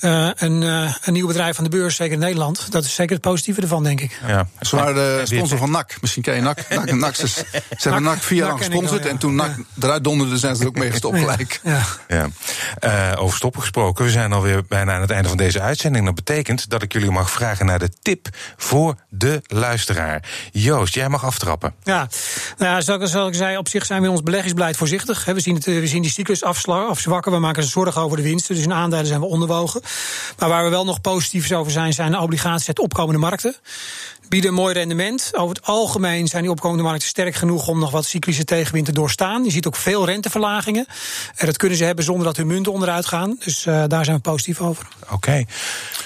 uh, 0.00 0.30
een, 0.34 0.62
uh, 0.62 0.94
een 1.04 1.12
nieuw 1.12 1.26
bedrijf 1.26 1.54
van 1.54 1.64
de 1.64 1.70
beurs, 1.70 1.96
zeker 1.96 2.12
in 2.12 2.18
Nederland. 2.18 2.72
Dat 2.72 2.84
is 2.84 2.94
zeker 2.94 3.12
het 3.12 3.22
positieve 3.22 3.60
ervan, 3.60 3.82
denk 3.82 4.00
ik. 4.00 4.20
Ja. 4.26 4.48
Ze 4.60 4.76
waren 4.76 4.94
de 4.94 5.20
sponsor 5.24 5.58
van 5.58 5.70
NAC. 5.70 5.96
Misschien 6.00 6.22
ken 6.22 6.34
je 6.34 6.40
NAC. 6.40 6.68
NAC, 6.68 6.92
NAC 6.92 7.14
ze, 7.14 7.28
ze 7.28 7.44
hebben 7.78 8.02
NAC 8.02 8.22
vier 8.22 8.38
jaar 8.38 8.48
lang 8.48 8.58
gesponsord. 8.58 9.06
En 9.06 9.18
toen 9.18 9.34
NAC 9.34 9.56
eruit 9.80 10.04
donderde, 10.04 10.38
zijn 10.38 10.56
ze 10.56 10.62
er 10.62 10.68
ook 10.68 10.78
mee 10.78 10.90
gestopt 10.90 11.18
gelijk. 11.18 11.60
Ja. 11.62 11.84
ja. 12.08 13.14
over 13.14 13.36
stoppen 13.36 13.60
gesproken. 13.60 14.04
We 14.04 14.10
zijn 14.10 14.32
alweer 14.32 14.64
bijna 14.64 14.94
aan 14.94 15.00
het 15.00 15.10
einde 15.10 15.28
van 15.28 15.36
deze 15.36 15.60
uitzending. 15.60 16.04
Dat 16.04 16.14
betekent 16.14 16.70
dat 16.70 16.82
ik 16.82 16.92
jullie 16.92 17.10
mag 17.10 17.30
vragen 17.30 17.66
naar 17.66 17.78
de 17.78 17.90
tip 18.02 18.28
voor 18.56 18.96
de 19.08 19.42
luisteraar. 19.46 20.22
Joost, 20.52 20.94
jij 20.94 21.08
mag 21.08 21.24
aftrappen. 21.24 21.74
Ja, 21.82 22.08
nou 22.58 22.74
ja, 22.74 22.80
zoals, 22.80 23.10
zoals 23.10 23.28
ik 23.28 23.34
zei, 23.34 23.56
op 23.56 23.68
zich 23.68 23.86
zijn 23.86 24.00
we 24.00 24.06
in 24.06 24.12
ons 24.12 24.22
beleggingsbeleid 24.22 24.76
voorzichtig. 24.76 25.24
We 25.24 25.40
zien, 25.40 25.54
het, 25.54 25.64
we 25.64 25.86
zien 25.86 25.95
die 26.02 26.10
cyclus 26.10 26.42
afzwakken. 26.42 27.32
We 27.32 27.38
maken 27.38 27.62
ze 27.62 27.68
zorgen 27.68 28.00
over 28.00 28.16
de 28.16 28.22
winsten. 28.22 28.54
Dus 28.54 28.64
in 28.64 28.72
aandelen 28.72 29.06
zijn 29.06 29.20
we 29.20 29.26
onderwogen. 29.26 29.80
Maar 30.38 30.48
waar 30.48 30.64
we 30.64 30.70
wel 30.70 30.84
nog 30.84 31.00
positief 31.00 31.52
over 31.52 31.72
zijn, 31.72 31.92
zijn 31.92 32.10
de 32.10 32.20
obligaties 32.20 32.68
uit 32.68 32.78
opkomende 32.78 33.20
markten 33.20 33.56
bieden 34.28 34.50
een 34.50 34.56
mooi 34.56 34.74
rendement. 34.74 35.30
Over 35.32 35.56
het 35.56 35.66
algemeen 35.66 36.28
zijn 36.28 36.42
die 36.42 36.50
opkomende 36.50 36.82
markten 36.82 37.08
sterk 37.08 37.34
genoeg 37.34 37.68
om 37.68 37.78
nog 37.78 37.90
wat 37.90 38.04
cyclische 38.04 38.44
tegenwind 38.44 38.86
te 38.86 38.92
doorstaan. 38.92 39.44
Je 39.44 39.50
ziet 39.50 39.66
ook 39.66 39.76
veel 39.76 40.06
renteverlagingen. 40.06 40.86
En 41.36 41.46
dat 41.46 41.56
kunnen 41.56 41.78
ze 41.78 41.84
hebben 41.84 42.04
zonder 42.04 42.24
dat 42.24 42.36
hun 42.36 42.46
munten 42.46 42.72
onderuit 42.72 43.06
gaan. 43.06 43.36
Dus 43.44 43.66
uh, 43.66 43.84
daar 43.88 44.04
zijn 44.04 44.16
we 44.16 44.22
positief 44.22 44.60
over. 44.60 44.88
Oké. 45.10 45.44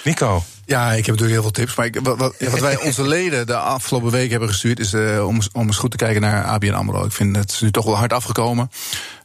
Nico. 0.04 0.42
Ja, 0.70 0.92
ik 0.92 1.06
heb 1.06 1.18
natuurlijk 1.18 1.32
heel 1.32 1.42
veel 1.42 1.50
tips. 1.50 1.74
Maar 1.74 1.86
ik, 1.86 2.00
wat, 2.02 2.60
wij 2.60 2.80
onze 2.80 3.06
leden 3.06 3.46
de 3.46 3.56
afgelopen 3.56 4.10
week 4.10 4.30
hebben 4.30 4.48
gestuurd... 4.48 4.78
is 4.78 4.92
uh, 4.92 5.26
om, 5.26 5.40
eens 5.52 5.76
goed 5.76 5.90
te 5.90 5.96
kijken 5.96 6.20
naar 6.20 6.44
ABN 6.44 6.72
AMRO. 6.72 7.04
Ik 7.04 7.12
vind 7.12 7.36
het 7.36 7.58
nu 7.60 7.70
toch 7.70 7.84
wel 7.84 7.96
hard 7.96 8.12
afgekomen. 8.12 8.70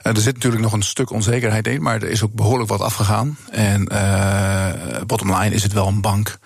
Uh, 0.03 0.15
er 0.15 0.21
zit 0.21 0.34
natuurlijk 0.34 0.63
nog 0.63 0.73
een 0.73 0.81
stuk 0.81 1.12
onzekerheid 1.12 1.67
in... 1.67 1.81
maar 1.81 1.95
er 1.95 2.10
is 2.10 2.23
ook 2.23 2.34
behoorlijk 2.34 2.69
wat 2.69 2.81
afgegaan. 2.81 3.38
En 3.51 3.89
uh, 3.91 5.01
bottom 5.05 5.36
line 5.36 5.55
is 5.55 5.63
het 5.63 5.73
wel 5.73 5.88
een 5.88 6.01
bank 6.01 6.38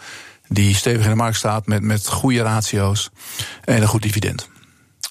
die 0.48 0.76
stevig 0.76 1.04
in 1.04 1.10
de 1.10 1.16
markt 1.16 1.38
staat... 1.38 1.68
met, 1.68 1.82
met 1.82 2.08
goede 2.08 2.42
ratio's 2.42 3.10
en 3.64 3.82
een 3.82 3.88
goed 3.88 4.02
dividend. 4.02 4.50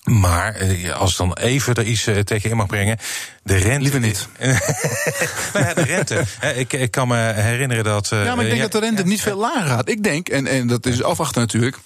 Maar 0.09 0.57
als 0.93 1.11
ik 1.11 1.17
dan 1.17 1.33
even 1.33 1.75
er 1.75 1.85
iets 1.85 2.03
tegen 2.25 2.51
in 2.51 2.57
mag 2.57 2.67
brengen. 2.67 2.99
De 3.43 3.57
rente. 3.57 3.81
Liever 3.81 4.01
niet. 4.01 4.29
nou 5.53 5.67
ja, 5.67 5.75
de 5.75 5.83
rente. 5.83 6.25
ik, 6.55 6.73
ik 6.73 6.91
kan 6.91 7.09
me 7.09 7.17
herinneren 7.17 7.85
dat. 7.85 8.09
ja, 8.09 8.35
maar 8.35 8.45
ik 8.45 8.51
denk 8.51 8.63
dat 8.63 8.73
de 8.73 8.79
rente 8.79 9.03
niet 9.03 9.21
veel 9.21 9.39
lager 9.39 9.69
gaat. 9.69 9.89
Ik 9.89 10.03
denk, 10.03 10.29
en, 10.29 10.47
en 10.47 10.67
dat 10.67 10.87
is 10.87 11.03
afwachten 11.03 11.41
natuurlijk. 11.41 11.77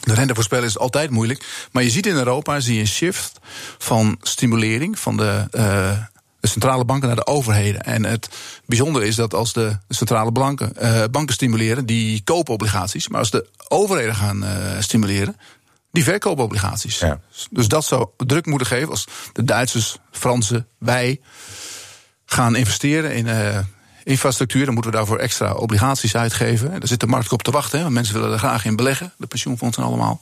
De 0.00 0.14
rente 0.14 0.34
voorspellen 0.34 0.64
is 0.64 0.78
altijd 0.78 1.10
moeilijk. 1.10 1.44
Maar 1.72 1.82
je 1.82 1.90
ziet 1.90 2.06
in 2.06 2.14
Europa 2.14 2.60
zie 2.60 2.74
je 2.74 2.80
een 2.80 2.86
shift 2.86 3.38
van 3.78 4.18
stimulering 4.22 4.98
van 4.98 5.16
de. 5.16 5.48
Uh, 5.52 5.92
de 6.44 6.50
centrale 6.50 6.84
banken 6.84 7.06
naar 7.06 7.16
de 7.16 7.26
overheden. 7.26 7.82
En 7.82 8.04
het 8.04 8.28
bijzondere 8.66 9.06
is 9.06 9.14
dat 9.14 9.34
als 9.34 9.52
de 9.52 9.78
centrale 9.88 10.32
banken, 10.32 10.72
uh, 10.82 11.04
banken 11.10 11.34
stimuleren, 11.34 11.86
die 11.86 12.22
kopen 12.24 12.54
obligaties. 12.54 13.08
Maar 13.08 13.18
als 13.18 13.30
de 13.30 13.46
overheden 13.68 14.14
gaan 14.14 14.44
uh, 14.44 14.50
stimuleren, 14.78 15.36
die 15.94 16.04
verkoopobligaties. 16.04 16.98
Ja. 16.98 17.20
Dus 17.50 17.68
dat 17.68 17.84
zou 17.84 18.08
druk 18.16 18.46
moeten 18.46 18.66
geven 18.66 18.88
als 18.88 19.06
de 19.32 19.44
Duitsers, 19.44 19.98
Fransen, 20.10 20.66
wij 20.78 21.20
gaan 22.24 22.56
investeren 22.56 23.14
in 23.14 23.26
uh, 23.26 23.58
infrastructuur. 24.04 24.64
Dan 24.64 24.74
moeten 24.74 24.90
we 24.90 24.96
daarvoor 24.96 25.18
extra 25.18 25.52
obligaties 25.52 26.16
uitgeven. 26.16 26.70
Daar 26.70 26.88
zit 26.88 27.00
de 27.00 27.06
markt 27.06 27.32
op 27.32 27.42
te 27.42 27.50
wachten. 27.50 27.76
Hè, 27.76 27.82
want 27.82 27.94
mensen 27.94 28.14
willen 28.14 28.32
er 28.32 28.38
graag 28.38 28.64
in 28.64 28.76
beleggen, 28.76 29.12
de 29.16 29.26
pensioenfondsen 29.26 29.82
allemaal. 29.82 30.20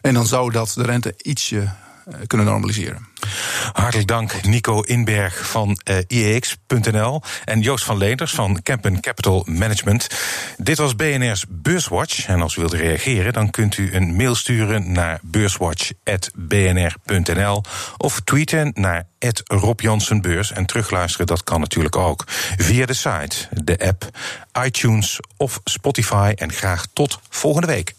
En 0.00 0.14
dan 0.14 0.26
zou 0.26 0.52
dat 0.52 0.72
de 0.74 0.82
rente 0.82 1.14
ietsje 1.22 1.60
eh, 1.60 1.70
kunnen 2.26 2.46
normaliseren. 2.46 3.08
Hartelijk 3.72 4.08
dank 4.08 4.42
Nico 4.42 4.80
Inberg 4.80 5.48
van 5.48 5.78
eh, 5.84 5.96
IEX.nl 6.06 7.22
en 7.44 7.60
Joost 7.60 7.84
van 7.84 7.98
Leenders 7.98 8.32
van 8.32 8.62
Campen 8.62 9.00
Capital 9.00 9.46
Management. 9.48 10.08
Dit 10.56 10.78
was 10.78 10.96
BNR's 10.96 11.44
Beurswatch. 11.48 12.26
En 12.26 12.42
als 12.42 12.56
u 12.56 12.60
wilt 12.60 12.72
reageren, 12.72 13.32
dan 13.32 13.50
kunt 13.50 13.76
u 13.76 13.94
een 13.94 14.14
mail 14.14 14.34
sturen 14.34 14.92
naar 14.92 15.18
beurswatch.bnr.nl 15.22 17.62
of 17.96 18.20
tweeten 18.20 18.70
naar 18.74 19.06
Rob 19.46 19.80
Beurs. 20.20 20.52
En 20.52 20.66
terugluisteren, 20.66 21.26
dat 21.26 21.44
kan 21.44 21.60
natuurlijk 21.60 21.96
ook 21.96 22.24
via 22.56 22.86
de 22.86 22.94
site, 22.94 23.36
de 23.50 23.78
app, 23.78 24.08
iTunes 24.64 25.20
of 25.36 25.60
Spotify. 25.64 26.32
En 26.36 26.52
graag 26.52 26.86
tot 26.92 27.20
volgende 27.28 27.66
week. 27.66 27.92